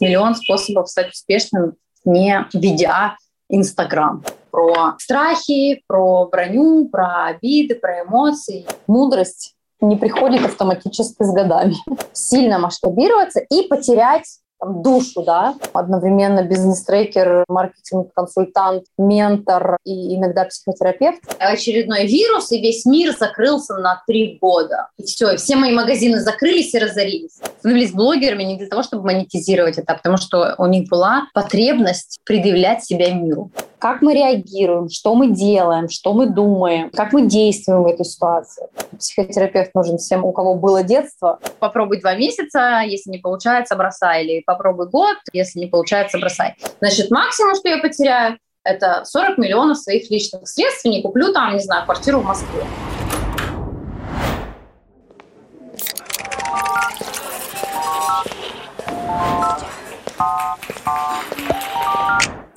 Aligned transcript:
миллион 0.00 0.34
способов 0.34 0.88
стать 0.88 1.12
успешным, 1.12 1.74
не 2.04 2.46
ведя 2.52 3.16
Инстаграм. 3.48 4.24
Про 4.50 4.96
страхи, 4.98 5.82
про 5.86 6.26
броню, 6.26 6.88
про 6.88 7.26
обиды, 7.26 7.74
про 7.74 8.02
эмоции. 8.02 8.66
Мудрость 8.86 9.54
не 9.80 9.96
приходит 9.96 10.44
автоматически 10.44 11.22
с 11.22 11.32
годами. 11.32 11.74
Сильно 12.12 12.58
масштабироваться 12.58 13.40
и 13.40 13.68
потерять 13.68 14.40
там, 14.58 14.82
душу, 14.82 15.22
да, 15.22 15.54
одновременно 15.72 16.42
бизнес-трекер, 16.42 17.44
маркетинг-консультант, 17.48 18.84
ментор 18.98 19.78
и 19.84 20.16
иногда 20.16 20.44
психотерапевт. 20.44 21.20
Очередной 21.38 22.06
вирус, 22.06 22.50
и 22.52 22.60
весь 22.60 22.84
мир 22.86 23.14
закрылся 23.16 23.74
на 23.74 24.02
три 24.06 24.38
года. 24.40 24.88
И 24.98 25.04
все, 25.04 25.32
и 25.32 25.36
все 25.36 25.56
мои 25.56 25.72
магазины 25.72 26.20
закрылись 26.20 26.74
и 26.74 26.78
разорились. 26.78 27.40
Становились 27.58 27.92
блогерами 27.92 28.44
не 28.44 28.56
для 28.56 28.68
того, 28.68 28.82
чтобы 28.82 29.04
монетизировать 29.04 29.78
это, 29.78 29.92
а 29.92 29.96
потому 29.96 30.16
что 30.16 30.54
у 30.58 30.66
них 30.66 30.88
была 30.88 31.28
потребность 31.34 32.18
предъявлять 32.24 32.84
себя 32.84 33.12
миру 33.12 33.50
как 33.78 34.02
мы 34.02 34.14
реагируем, 34.14 34.88
что 34.88 35.14
мы 35.14 35.30
делаем, 35.30 35.88
что 35.88 36.12
мы 36.12 36.26
думаем, 36.26 36.90
как 36.90 37.12
мы 37.12 37.28
действуем 37.28 37.82
в 37.82 37.86
этой 37.86 38.04
ситуации. 38.04 38.66
Психотерапевт 38.98 39.74
нужен 39.74 39.98
всем, 39.98 40.24
у 40.24 40.32
кого 40.32 40.54
было 40.54 40.82
детство. 40.82 41.38
Попробуй 41.58 42.00
два 42.00 42.14
месяца, 42.14 42.82
если 42.84 43.10
не 43.10 43.18
получается, 43.18 43.76
бросай. 43.76 44.24
Или 44.24 44.42
попробуй 44.46 44.88
год, 44.88 45.16
если 45.32 45.58
не 45.58 45.66
получается, 45.66 46.18
бросай. 46.18 46.54
Значит, 46.80 47.10
максимум, 47.10 47.54
что 47.54 47.68
я 47.68 47.78
потеряю, 47.78 48.38
это 48.64 49.04
40 49.04 49.36
миллионов 49.38 49.78
своих 49.78 50.10
личных 50.10 50.48
средств, 50.48 50.84
и 50.84 50.88
не 50.88 51.02
куплю 51.02 51.32
там, 51.32 51.54
не 51.54 51.60
знаю, 51.60 51.84
квартиру 51.84 52.20
в 52.20 52.24
Москве. 52.24 52.64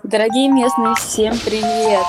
Дорогие 0.04 0.50
местные, 0.50 0.96
всем 0.96 1.38
привет! 1.46 2.04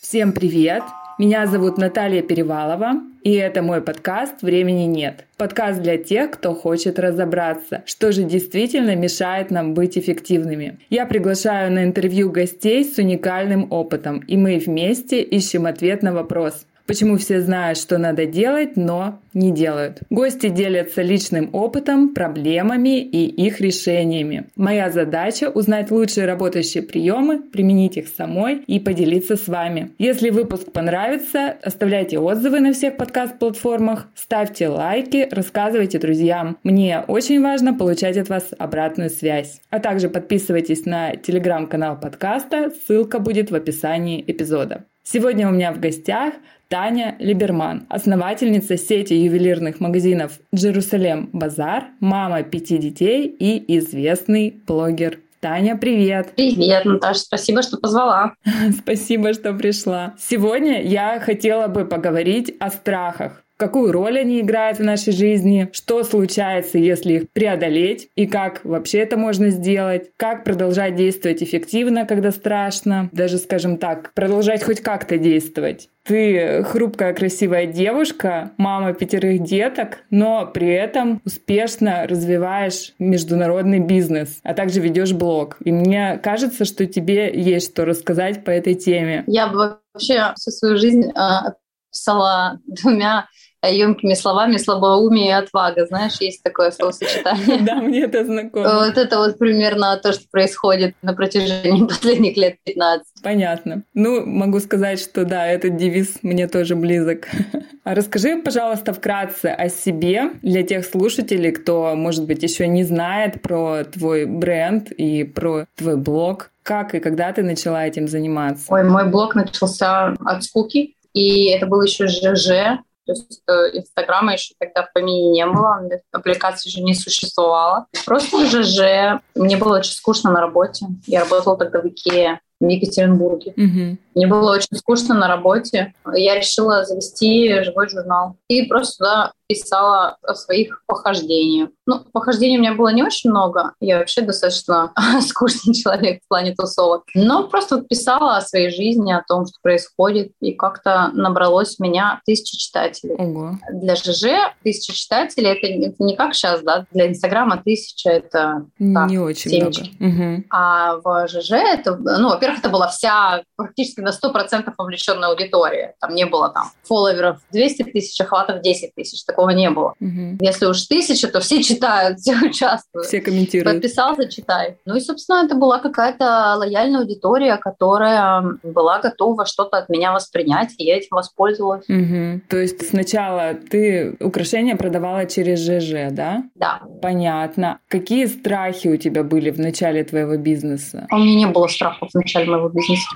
Всем 0.00 0.32
привет! 0.32 0.84
Меня 1.18 1.46
зовут 1.46 1.76
Наталья 1.76 2.22
Перевалова, 2.22 2.94
и 3.22 3.34
это 3.34 3.60
мой 3.60 3.82
подкаст 3.82 4.40
«Времени 4.40 4.84
нет». 4.84 5.26
Подкаст 5.36 5.82
для 5.82 5.98
тех, 5.98 6.30
кто 6.30 6.54
хочет 6.54 6.98
разобраться, 6.98 7.82
что 7.84 8.12
же 8.12 8.22
действительно 8.22 8.96
мешает 8.96 9.50
нам 9.50 9.74
быть 9.74 9.98
эффективными. 9.98 10.78
Я 10.88 11.04
приглашаю 11.04 11.70
на 11.70 11.84
интервью 11.84 12.30
гостей 12.30 12.82
с 12.82 12.96
уникальным 12.96 13.70
опытом, 13.70 14.20
и 14.20 14.38
мы 14.38 14.58
вместе 14.58 15.20
ищем 15.20 15.66
ответ 15.66 16.02
на 16.02 16.14
вопрос– 16.14 16.66
Почему 16.86 17.16
все 17.16 17.40
знают, 17.40 17.78
что 17.78 17.98
надо 17.98 18.26
делать, 18.26 18.76
но 18.76 19.20
не 19.34 19.50
делают. 19.50 20.00
Гости 20.10 20.48
делятся 20.48 21.02
личным 21.02 21.50
опытом, 21.52 22.14
проблемами 22.14 23.00
и 23.00 23.24
их 23.24 23.60
решениями. 23.60 24.48
Моя 24.56 24.90
задача 24.90 25.48
узнать 25.48 25.90
лучшие 25.90 26.26
работающие 26.26 26.82
приемы, 26.82 27.40
применить 27.40 27.96
их 27.96 28.08
самой 28.08 28.62
и 28.66 28.78
поделиться 28.78 29.36
с 29.36 29.48
вами. 29.48 29.92
Если 29.98 30.30
выпуск 30.30 30.72
понравится, 30.72 31.56
оставляйте 31.62 32.18
отзывы 32.18 32.60
на 32.60 32.72
всех 32.72 32.96
подкаст-платформах, 32.96 34.08
ставьте 34.14 34.68
лайки, 34.68 35.28
рассказывайте 35.30 35.98
друзьям. 35.98 36.58
Мне 36.62 37.04
очень 37.06 37.42
важно 37.42 37.74
получать 37.74 38.16
от 38.16 38.28
вас 38.28 38.50
обратную 38.58 39.10
связь. 39.10 39.60
А 39.70 39.78
также 39.78 40.08
подписывайтесь 40.08 40.84
на 40.84 41.16
телеграм-канал 41.16 41.98
подкаста, 41.98 42.70
ссылка 42.86 43.18
будет 43.18 43.50
в 43.50 43.54
описании 43.54 44.22
эпизода. 44.26 44.84
Сегодня 45.04 45.48
у 45.48 45.50
меня 45.50 45.72
в 45.72 45.80
гостях 45.80 46.34
Таня 46.72 47.16
Либерман, 47.18 47.84
основательница 47.90 48.78
сети 48.78 49.12
ювелирных 49.12 49.78
магазинов 49.78 50.38
«Джерусалем 50.54 51.28
Базар», 51.34 51.88
мама 52.00 52.42
пяти 52.44 52.78
детей 52.78 53.26
и 53.26 53.76
известный 53.76 54.62
блогер. 54.66 55.18
Таня, 55.40 55.76
привет! 55.76 56.32
Привет, 56.34 56.86
Наташа, 56.86 57.20
спасибо, 57.20 57.60
что 57.60 57.76
позвала. 57.76 58.32
спасибо, 58.80 59.34
что 59.34 59.52
пришла. 59.52 60.14
Сегодня 60.18 60.80
я 60.82 61.20
хотела 61.20 61.68
бы 61.68 61.84
поговорить 61.84 62.54
о 62.58 62.70
страхах 62.70 63.41
какую 63.62 63.92
роль 63.92 64.18
они 64.18 64.40
играют 64.40 64.78
в 64.80 64.82
нашей 64.82 65.12
жизни, 65.12 65.70
что 65.72 66.02
случается, 66.02 66.78
если 66.78 67.12
их 67.12 67.30
преодолеть, 67.30 68.08
и 68.16 68.26
как 68.26 68.64
вообще 68.64 68.98
это 68.98 69.16
можно 69.16 69.50
сделать, 69.50 70.10
как 70.16 70.42
продолжать 70.42 70.96
действовать 70.96 71.44
эффективно, 71.44 72.04
когда 72.04 72.32
страшно, 72.32 73.08
даже, 73.12 73.38
скажем 73.38 73.78
так, 73.78 74.14
продолжать 74.14 74.64
хоть 74.64 74.80
как-то 74.80 75.16
действовать. 75.16 75.88
Ты 76.02 76.64
хрупкая, 76.64 77.14
красивая 77.14 77.66
девушка, 77.66 78.50
мама 78.56 78.94
пятерых 78.94 79.44
деток, 79.44 79.98
но 80.10 80.44
при 80.52 80.74
этом 80.74 81.22
успешно 81.24 82.08
развиваешь 82.08 82.94
международный 82.98 83.78
бизнес, 83.78 84.40
а 84.42 84.54
также 84.54 84.80
ведешь 84.80 85.12
блог. 85.12 85.58
И 85.64 85.70
мне 85.70 86.18
кажется, 86.20 86.64
что 86.64 86.84
тебе 86.86 87.32
есть 87.32 87.70
что 87.70 87.84
рассказать 87.84 88.44
по 88.44 88.50
этой 88.50 88.74
теме. 88.74 89.22
Я 89.28 89.46
бы 89.46 89.78
вообще 89.94 90.32
всю 90.34 90.50
свою 90.50 90.76
жизнь 90.78 91.04
э, 91.12 91.52
писала 91.92 92.58
двумя 92.66 93.28
емкими 93.68 94.14
словами 94.14 94.56
слабоумие 94.56 95.28
и 95.28 95.32
отвага. 95.32 95.86
Знаешь, 95.86 96.20
есть 96.20 96.42
такое 96.42 96.70
словосочетание. 96.70 97.60
Да, 97.62 97.76
мне 97.76 98.02
это 98.02 98.24
знакомо. 98.24 98.86
Вот 98.86 98.98
это 98.98 99.18
вот 99.18 99.38
примерно 99.38 99.96
то, 100.02 100.12
что 100.12 100.24
происходит 100.30 100.94
на 101.02 101.14
протяжении 101.14 101.86
последних 101.86 102.36
лет 102.36 102.56
15. 102.64 103.06
Понятно. 103.22 103.84
Ну, 103.94 104.26
могу 104.26 104.58
сказать, 104.60 105.00
что 105.00 105.24
да, 105.24 105.46
этот 105.46 105.76
девиз 105.76 106.18
мне 106.22 106.48
тоже 106.48 106.76
близок. 106.76 107.28
А 107.84 107.96
расскажи, 107.96 108.40
пожалуйста, 108.40 108.92
вкратце 108.92 109.46
о 109.46 109.68
себе 109.68 110.34
для 110.42 110.62
тех 110.62 110.84
слушателей, 110.86 111.50
кто, 111.50 111.96
может 111.96 112.26
быть, 112.26 112.40
еще 112.44 112.68
не 112.68 112.84
знает 112.84 113.42
про 113.42 113.82
твой 113.82 114.24
бренд 114.24 114.92
и 114.92 115.24
про 115.24 115.66
твой 115.74 115.96
блог. 115.96 116.52
Как 116.62 116.94
и 116.94 117.00
когда 117.00 117.32
ты 117.32 117.42
начала 117.42 117.84
этим 117.84 118.06
заниматься? 118.06 118.66
Ой, 118.68 118.84
мой 118.84 119.10
блог 119.10 119.34
начался 119.34 120.14
от 120.24 120.44
скуки, 120.44 120.94
и 121.12 121.50
это 121.50 121.66
был 121.66 121.82
еще 121.82 122.06
ЖЖ, 122.06 122.78
то 123.04 123.12
есть 123.12 123.42
э, 123.48 123.52
Инстаграма 123.78 124.34
еще 124.34 124.54
тогда 124.58 124.84
в 124.84 124.92
помине 124.92 125.30
не 125.30 125.46
было, 125.46 125.82
аппликации 126.12 126.70
же 126.70 126.82
не 126.82 126.94
существовало. 126.94 127.86
Просто 128.06 128.46
ЖЖ. 128.46 129.20
Мне 129.34 129.56
было 129.56 129.78
очень 129.78 129.92
скучно 129.92 130.30
на 130.30 130.40
работе. 130.40 130.86
Я 131.06 131.20
работала 131.20 131.56
тогда 131.56 131.80
в 131.80 131.86
Икее 131.86 132.40
в 132.60 132.68
Екатеринбурге. 132.68 133.54
Угу. 133.56 134.11
Мне 134.14 134.26
было 134.26 134.52
очень 134.52 134.76
скучно 134.76 135.14
на 135.14 135.28
работе. 135.28 135.94
Я 136.14 136.36
решила 136.36 136.84
завести 136.84 137.62
живой 137.62 137.88
журнал 137.88 138.36
и 138.48 138.62
просто 138.66 138.98
туда 138.98 139.32
писала 139.52 140.16
о 140.22 140.34
своих 140.34 140.82
похождениях. 140.86 141.70
Ну, 141.86 142.00
похождений 142.12 142.56
у 142.56 142.60
меня 142.60 142.74
было 142.74 142.88
не 142.88 143.02
очень 143.02 143.30
много. 143.30 143.72
Я 143.80 143.98
вообще 143.98 144.22
достаточно 144.22 144.92
скучный 145.20 145.74
человек 145.74 146.20
в 146.24 146.28
плане 146.28 146.54
тусовок. 146.54 147.02
Но 147.14 147.48
просто 147.48 147.82
писала 147.82 148.36
о 148.36 148.40
своей 148.40 148.70
жизни, 148.70 149.12
о 149.12 149.22
том, 149.26 149.46
что 149.46 149.58
происходит. 149.62 150.32
И 150.40 150.52
как-то 150.52 151.10
набралось 151.12 151.76
у 151.78 151.84
меня 151.84 152.20
тысячи 152.24 152.56
читателей. 152.56 153.16
Ого. 153.16 153.58
Для 153.72 153.94
ЖЖ 153.94 154.54
тысяча 154.62 154.94
читателей 154.94 155.50
это, 155.50 155.66
это 155.66 156.02
не 156.02 156.16
как 156.16 156.34
сейчас, 156.34 156.62
да? 156.62 156.86
Для 156.92 157.08
Инстаграма 157.08 157.60
тысяча 157.62 158.10
это 158.10 158.66
так, 158.78 159.10
не 159.10 159.18
очень 159.18 159.50
семечки. 159.50 159.94
много. 159.98 160.14
Угу. 160.14 160.44
А 160.50 160.96
в 160.96 161.28
ЖЖ 161.28 161.52
это, 161.52 161.96
ну, 161.96 162.30
во-первых, 162.30 162.60
это 162.60 162.68
была 162.68 162.88
вся 162.88 163.42
практически 163.56 164.00
на 164.02 164.10
100% 164.10 164.72
вовлеченная 164.76 165.28
аудитория. 165.28 165.94
Там 166.00 166.14
не 166.14 166.26
было 166.26 166.50
там 166.50 166.66
фолловеров 166.82 167.38
200 167.52 167.84
тысяч, 167.84 168.20
охватов 168.20 168.60
10 168.60 168.94
тысяч. 168.94 169.24
Такого 169.24 169.50
не 169.50 169.70
было. 169.70 169.94
Угу. 170.00 170.38
Если 170.40 170.66
уж 170.66 170.82
тысяча, 170.86 171.28
то 171.28 171.40
все 171.40 171.62
читают, 171.62 172.18
все 172.20 172.34
участвуют. 172.36 173.06
Все 173.06 173.20
комментируют. 173.20 173.76
Подписался, 173.76 174.28
читай. 174.28 174.76
Ну 174.84 174.96
и, 174.96 175.00
собственно, 175.00 175.44
это 175.44 175.54
была 175.54 175.78
какая-то 175.78 176.54
лояльная 176.56 177.00
аудитория, 177.00 177.56
которая 177.56 178.42
была 178.62 179.00
готова 179.00 179.46
что-то 179.46 179.78
от 179.78 179.88
меня 179.88 180.12
воспринять, 180.12 180.70
и 180.78 180.84
я 180.84 180.96
этим 180.96 181.16
воспользовалась. 181.16 181.84
Угу. 181.88 182.42
То 182.48 182.58
есть 182.58 182.88
сначала 182.88 183.54
ты 183.54 184.16
украшения 184.20 184.76
продавала 184.76 185.26
через 185.26 185.60
ЖЖ, 185.60 186.12
да? 186.12 186.44
Да. 186.54 186.82
Понятно. 187.00 187.78
Какие 187.88 188.26
страхи 188.26 188.88
у 188.88 188.96
тебя 188.96 189.22
были 189.22 189.50
в 189.50 189.58
начале 189.58 190.04
твоего 190.04 190.36
бизнеса? 190.36 191.06
У 191.10 191.16
меня 191.16 191.34
не 191.34 191.46
было 191.46 191.66
страхов 191.68 192.10
в 192.10 192.14
начале 192.14 192.50
моего 192.50 192.68
бизнеса. 192.68 193.06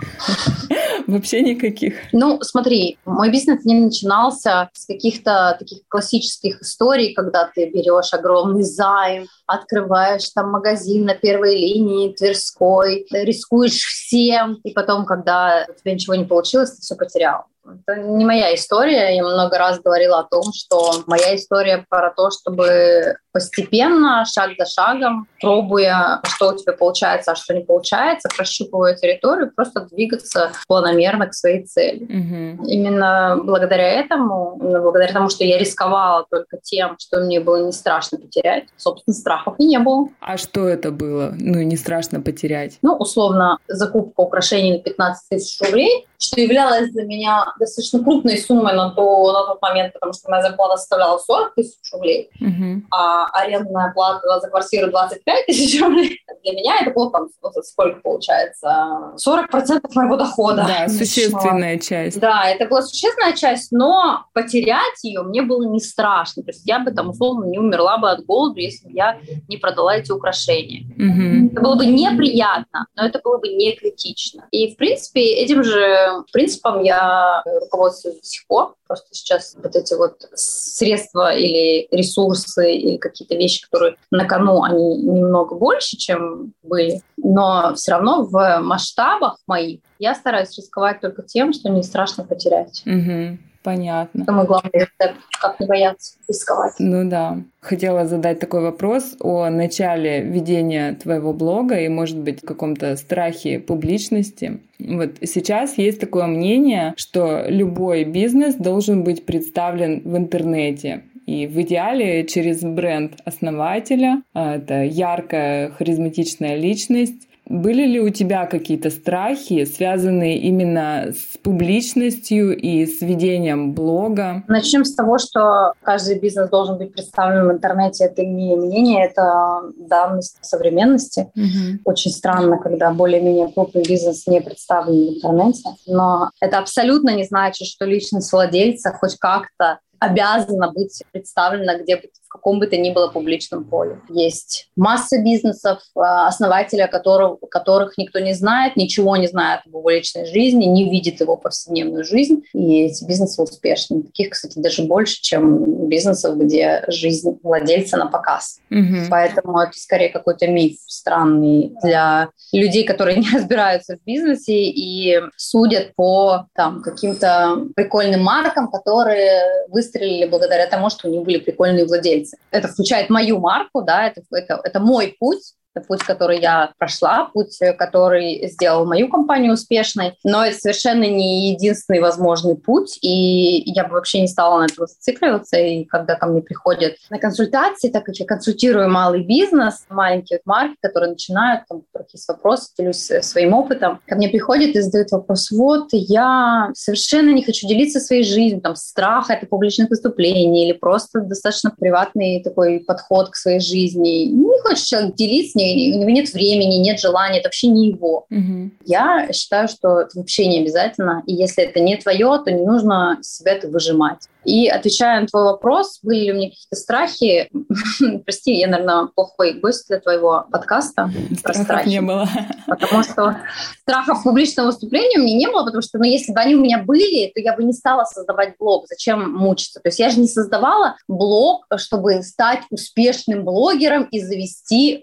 Вообще 1.07 1.43
никаких. 1.43 1.95
Ну, 2.13 2.39
смотри, 2.43 2.99
мой 3.05 3.31
бизнес 3.31 3.65
не 3.65 3.75
начинался 3.75 4.71
с 4.73 4.87
каких-то 4.87 5.57
таких 5.59 5.81
классических 5.89 6.63
историй, 6.63 7.15
когда 7.15 7.51
ты 7.55 7.71
берешь 7.71 8.13
огромный 8.13 8.63
займ, 8.63 9.27
открываешь 9.47 10.29
там 10.31 10.51
магазин 10.51 11.05
на 11.05 11.15
первой 11.15 11.57
линии 11.57 12.13
Тверской, 12.13 13.07
рискуешь 13.11 13.81
всем, 13.81 14.59
и 14.65 14.73
потом, 14.73 15.05
когда 15.05 15.67
у 15.69 15.73
тебя 15.79 15.95
ничего 15.95 16.15
не 16.15 16.25
получилось, 16.25 16.73
ты 16.73 16.83
все 16.83 16.97
потерял. 16.97 17.45
Это 17.69 18.01
не 18.01 18.25
моя 18.25 18.55
история. 18.55 19.17
Я 19.17 19.23
много 19.23 19.59
раз 19.59 19.81
говорила 19.81 20.21
о 20.21 20.25
том, 20.25 20.53
что 20.53 21.03
моя 21.07 21.37
история 21.37 21.85
про 21.89 22.11
то, 22.11 22.31
чтобы 22.31 23.17
постепенно, 23.33 24.25
шаг 24.25 24.53
за 24.59 24.65
шагом, 24.65 25.29
пробуя, 25.43 26.23
что 26.25 26.49
у 26.49 26.57
тебя 26.57 26.73
получается, 26.73 27.33
а 27.33 27.37
что 27.37 27.53
не 27.53 27.61
получается, 27.61 28.31
прощупывая 28.35 28.95
территорию, 28.95 29.53
просто 29.55 29.83
двигаться 29.93 30.53
планомерно 30.67 31.27
к 31.27 31.35
своей 31.35 31.67
цели. 31.67 32.05
Угу. 32.05 32.67
Именно 32.67 33.39
благодаря 33.45 34.01
этому, 34.01 34.59
именно 34.59 34.81
благодаря 34.81 35.13
тому, 35.13 35.29
что 35.29 35.45
я 35.45 35.59
рисковала 35.59 36.27
только 36.31 36.57
тем, 36.63 36.97
что 36.99 37.21
мне 37.21 37.41
было 37.41 37.67
не 37.67 37.73
страшно 37.73 38.17
потерять, 38.19 38.65
собственно, 38.79 39.15
страхов 39.15 39.57
и 39.59 39.67
не 39.67 39.79
было. 39.79 40.09
А 40.21 40.39
что 40.39 40.67
это 40.67 40.91
было? 40.91 41.35
Ну, 41.39 41.61
не 41.61 41.77
страшно 41.77 42.23
потерять? 42.23 42.79
Ну, 42.81 42.95
условно, 42.95 43.59
закупка 43.69 44.21
украшений 44.21 44.73
на 44.73 44.79
15 44.79 45.29
тысяч 45.29 45.61
рублей, 45.61 46.07
что 46.19 46.41
являлось 46.41 46.91
для 46.91 47.05
меня 47.05 47.53
достаточно 47.59 48.03
крупной 48.03 48.39
суммой 48.39 48.75
на, 48.75 48.91
то, 48.91 49.33
на 49.33 49.47
тот 49.47 49.63
момент, 49.63 49.93
потому 49.93 50.13
что 50.13 50.31
моя 50.31 50.43
зарплата 50.43 50.77
составляла 50.77 51.19
40 51.19 51.55
тысяч 51.55 51.93
рублей, 51.93 52.31
угу. 52.41 52.83
а 52.91 53.27
арендная 53.33 53.93
плата 53.93 54.41
за 54.41 54.49
квартиру 54.49 54.91
25 54.91 55.47
тысяч 55.47 55.81
рублей. 55.81 56.21
Для 56.43 56.53
меня 56.53 56.79
это 56.81 56.91
было 56.93 57.11
там 57.11 57.29
сколько 57.63 58.01
получается? 58.01 59.15
40% 59.25 59.81
моего 59.95 60.17
дохода. 60.17 60.65
Да, 60.67 60.89
существенная 60.89 61.79
часть. 61.79 62.21
Да, 62.21 62.45
это 62.49 62.67
была 62.67 62.83
существенная 62.83 63.33
часть, 63.33 63.73
но 63.73 64.27
потерять 64.33 65.03
ее 65.03 65.23
мне 65.23 65.43
было 65.43 65.65
не 65.65 65.81
страшно. 65.81 66.43
То 66.43 66.51
есть 66.51 66.63
я 66.65 66.79
бы 66.79 66.91
там 66.93 67.11
условно 67.11 67.47
не 67.47 67.59
умерла 67.59 67.99
бы 67.99 68.11
от 68.11 68.25
голода, 68.25 68.61
если 68.61 68.87
бы 68.87 68.93
я 68.95 69.19
не 69.49 69.57
продала 69.57 69.97
эти 69.97 70.13
украшения. 70.13 70.87
Угу. 70.97 71.53
Это 71.53 71.61
было 71.61 71.77
бы 71.77 71.87
неприятно, 71.87 72.87
но 72.97 73.07
это 73.07 73.21
было 73.23 73.39
бы 73.39 73.49
не 73.49 73.75
критично. 73.75 74.47
И, 74.51 74.73
в 74.73 74.77
принципе, 74.77 75.21
этим 75.21 75.65
же 75.65 76.06
принципом 76.33 76.83
я 76.83 77.43
руководствуюсь 77.45 78.21
до 78.21 78.27
сих 78.27 78.47
пор. 78.47 78.75
Просто 78.87 79.09
сейчас 79.13 79.57
вот 79.63 79.75
эти 79.75 79.95
вот 79.95 80.29
средства 80.35 81.35
или 81.35 81.89
ресурсы 81.91 82.73
или 82.75 82.97
какие-то 82.97 83.35
вещи, 83.35 83.65
которые 83.65 83.97
на 84.11 84.27
кону, 84.27 84.63
они 84.63 84.97
немного 84.97 85.55
больше, 85.55 85.97
чем 85.97 86.53
были. 86.63 87.01
Но 87.17 87.75
все 87.75 87.93
равно 87.93 88.25
в 88.25 88.59
масштабах 88.61 89.39
моих 89.47 89.81
я 89.99 90.15
стараюсь 90.15 90.57
рисковать 90.57 91.01
только 91.01 91.23
тем, 91.23 91.53
что 91.53 91.69
не 91.69 91.83
страшно 91.83 92.25
потерять. 92.25 92.83
Угу. 92.87 93.39
Понятно. 93.67 94.25
Самый 94.25 94.47
главный 94.47 94.71
рецепт, 94.73 95.17
как 95.41 95.59
не 95.59 95.67
бояться 95.67 96.15
рисковать. 96.29 96.75
Ну 96.79 97.11
да. 97.11 97.39
Хотела 97.61 98.07
задать 98.07 98.39
такой 98.39 98.61
вопрос 98.61 99.17
о 99.19 99.51
начале 99.51 100.23
ведения 100.23 100.95
твоего 100.95 101.33
блога 101.33 101.81
и, 101.81 101.89
может 101.89 102.17
быть, 102.17 102.43
каком-то 102.43 102.95
страхе 102.95 103.59
публичности. 103.59 104.61
Вот 104.79 105.17
сейчас 105.21 105.79
есть 105.79 105.99
такое 105.99 106.27
мнение, 106.27 106.95
что 106.97 107.47
любой 107.49 108.05
бизнес 108.05 108.55
должен 108.55 109.03
быть 109.03 109.27
представлен 109.27 110.01
в 110.05 110.17
интернете. 110.17 111.03
И 111.27 111.49
в 111.49 111.61
идеале 111.63 112.25
через 112.25 112.63
бренд 112.63 113.15
основателя, 113.25 114.23
а, 114.33 114.59
это 114.59 114.85
яркая, 114.85 115.71
харизматичная 115.71 116.55
личность, 116.55 117.27
были 117.49 117.87
ли 117.87 118.01
у 118.01 118.11
тебя 118.11 118.47
какие-то 118.47 118.91
страхи, 118.91 119.65
связанные 119.65 120.39
именно 120.39 121.13
с 121.13 121.37
публичностью 121.39 122.57
и 122.57 122.87
с 122.87 123.01
ведением 123.01 123.73
блога? 123.73 124.43
Начнем 124.49 124.85
с 124.85 124.95
того, 124.95 125.19
что 125.19 125.73
каждый 125.83 126.19
бизнес 126.19 126.51
должен 126.51 126.77
быть 126.77 126.93
представлен 126.93 127.49
в 127.49 127.53
интернете. 127.53 128.05
Это 128.05 128.25
не 128.25 128.57
мнение, 128.57 129.07
это 129.07 129.63
данность 129.77 130.39
современности. 130.43 131.31
Угу. 131.37 131.81
Очень 131.85 132.11
странно, 132.11 132.59
когда 132.59 132.91
более-менее 132.91 133.53
крупный 133.53 133.85
бизнес 133.85 134.27
не 134.27 134.41
представлен 134.41 134.95
в 134.95 135.15
интернете. 135.17 135.69
Но 135.87 136.31
это 136.41 136.59
абсолютно 136.59 137.15
не 137.15 137.25
значит, 137.25 137.69
что 137.69 137.85
личность 137.85 138.33
владельца 138.33 138.93
хоть 138.93 139.17
как-то 139.19 139.79
обязана 139.99 140.73
быть 140.73 141.03
представлена 141.13 141.79
где 141.79 141.97
бы 141.97 142.03
в 142.27 142.29
каком 142.29 142.59
бы 142.59 142.67
то 142.67 142.77
ни 142.77 142.91
было 142.91 143.09
публичном 143.09 143.65
поле. 143.65 144.01
Есть 144.09 144.69
масса 144.77 145.23
бизнесов, 145.23 145.79
э, 145.95 146.01
основателя 146.01 146.89
которых, 146.89 147.39
которых 147.51 147.97
никто 147.99 148.19
не 148.19 148.35
знает, 148.35 148.77
ничего 148.77 149.17
не 149.17 149.29
знает 149.29 149.61
об 149.67 149.77
его 149.77 149.91
личной 149.91 150.27
жизни, 150.27 150.65
не 150.65 150.91
видит 150.91 151.21
его 151.21 151.37
повседневную 151.37 152.05
жизнь, 152.05 152.43
и 152.53 152.83
эти 152.83 153.05
бизнесы 153.05 153.41
успешны. 153.41 154.03
Таких, 154.03 154.31
кстати, 154.31 154.59
даже 154.59 154.83
больше, 154.83 155.23
чем 155.23 155.89
бизнесов, 155.89 156.37
где 156.37 156.85
жизнь 156.89 157.39
владельца 157.43 157.97
на 157.97 158.07
показ. 158.07 158.59
Угу. 158.71 159.09
Поэтому 159.09 159.61
это 159.61 159.79
скорее 159.79 160.09
какой-то 160.09 160.49
миф 160.49 160.79
странный 160.87 161.73
для 161.83 162.31
людей, 162.53 162.85
которые 162.85 163.17
не 163.21 163.29
разбираются 163.33 163.97
в 163.97 164.05
бизнесе 164.05 164.65
и 164.65 165.21
судят 165.37 165.95
по 165.95 166.47
там, 166.55 166.83
каким-то 166.83 167.67
прикольным 167.75 168.23
маркам, 168.23 168.69
которые 168.71 169.67
выстрелили 169.69 170.27
благодаря 170.27 170.67
тому, 170.67 170.91
что 170.91 171.09
у 171.09 171.11
них 171.11 171.23
были 171.23 171.39
прикольные 171.39 171.87
владельцы. 171.87 172.16
Это 172.51 172.69
включает 172.69 173.11
мою 173.11 173.39
марку, 173.41 173.83
да, 173.83 174.07
это, 174.07 174.23
это, 174.31 174.61
это 174.63 174.81
мой 174.81 175.17
путь, 175.19 175.55
это 175.77 175.87
путь, 175.87 176.03
который 176.03 176.41
я 176.41 176.73
прошла, 176.79 177.31
путь, 177.33 177.59
который 177.79 178.49
сделал 178.49 178.87
мою 178.87 179.09
компанию 179.09 179.53
успешной. 179.53 180.15
Но 180.25 180.45
это 180.45 180.59
совершенно 180.59 181.05
не 181.05 181.53
единственный 181.53 182.01
возможный 182.01 182.57
путь, 182.57 182.99
и 183.03 183.63
я 183.71 183.85
бы 183.85 183.95
вообще 183.95 184.21
не 184.21 184.29
стала 184.29 184.61
на 184.61 184.65
этом 184.65 184.87
зацикливаться. 184.87 185.59
И 185.59 185.85
когда 185.85 186.15
ко 186.15 186.27
мне 186.27 186.43
приходят 186.43 186.95
на 187.11 187.19
консультации, 187.19 187.91
так 187.91 188.05
как 188.05 188.17
я 188.17 188.27
консультирую 188.27 188.91
малый 188.91 189.25
бизнес, 189.25 189.85
маленькие 189.91 190.41
марки, 190.45 190.77
которые 190.81 191.11
начинают, 191.11 191.65
там, 191.69 191.79
у 191.79 191.83
которых 191.83 192.13
есть 192.13 192.29
вопросы, 192.29 192.71
делюсь 192.79 193.11
своим 193.21 193.53
опытом, 193.53 194.01
ко 194.07 194.17
мне 194.17 194.29
приходят 194.29 194.75
и 194.75 194.81
задают 194.81 195.11
вопрос, 195.13 195.51
вот, 195.51 195.89
я 195.93 196.71
совершенно 196.75 197.31
не 197.31 197.43
хочу 197.43 197.67
делиться 197.69 198.01
своей 198.01 198.25
жизнью, 198.25 198.61
там, 198.61 198.77
страх 198.77 199.31
это 199.31 199.47
публичных 199.47 199.91
выступлений 199.91 200.65
или 200.67 200.73
просто 200.73 201.21
достаточно 201.21 201.71
приватный 201.71 202.43
такой 202.43 202.81
подход 202.81 203.31
к 203.31 203.37
своей 203.37 203.61
жизни. 203.61 204.27
Не 204.57 204.63
хочет 204.63 204.87
человек 204.87 205.15
делиться, 205.15 205.59
у 205.59 205.99
него 206.01 206.11
нет 206.11 206.33
времени, 206.33 206.77
нет 206.77 206.99
желания, 206.99 207.39
это 207.39 207.49
вообще 207.49 207.69
не 207.69 207.89
его. 207.89 208.27
Угу. 208.31 208.71
Я 208.87 209.29
считаю, 209.33 209.69
что 209.69 210.01
это 210.01 210.19
вообще 210.19 210.47
не 210.47 210.61
обязательно, 210.61 211.23
и 211.27 211.35
если 211.35 211.65
это 211.65 211.81
не 211.81 211.97
твое, 211.97 212.41
то 212.43 212.51
не 212.51 212.65
нужно 212.65 213.19
себя 213.21 213.53
это 213.53 213.69
выжимать. 213.69 214.29
И 214.47 214.69
отвечая 214.69 215.21
на 215.21 215.27
твой 215.27 215.43
вопрос, 215.43 215.99
были 216.03 216.27
ли 216.27 216.33
у 216.33 216.37
меня 216.37 216.51
какие-то 216.51 216.77
страхи? 216.77 217.51
Прости, 218.25 218.53
я, 218.55 218.69
наверное, 218.69 219.09
плохой 219.13 219.55
гость 219.55 219.89
для 219.89 219.99
твоего 219.99 220.47
подкаста. 220.51 221.11
Страхов 221.37 221.87
не 221.87 222.01
было. 222.01 222.29
Потому 222.67 223.03
что 223.03 223.37
страхов 223.83 224.23
публичного 224.23 224.67
выступления 224.67 225.19
у 225.19 225.25
меня 225.25 225.37
не 225.37 225.47
было, 225.49 225.65
потому 225.65 225.83
что, 225.83 225.99
ну, 225.99 226.05
если 226.05 226.33
бы 226.33 226.41
они 226.41 226.55
у 226.55 226.61
меня 226.61 226.83
были, 226.83 227.31
то 227.35 227.41
я 227.41 227.55
бы 227.55 227.65
не 227.65 227.73
стала 227.73 228.05
создавать 228.05 228.55
блог. 228.59 228.87
Зачем 228.89 229.33
мучиться? 229.33 229.81
То 229.81 229.89
есть 229.89 229.99
я 229.99 230.11
же 230.11 230.21
не 230.21 230.29
создавала 230.29 230.97
блог, 231.09 231.67
чтобы 231.77 232.23
стать 232.23 232.61
успешным 232.71 233.45
блогером 233.45 234.05
и 234.05 234.21
завести 234.21 234.46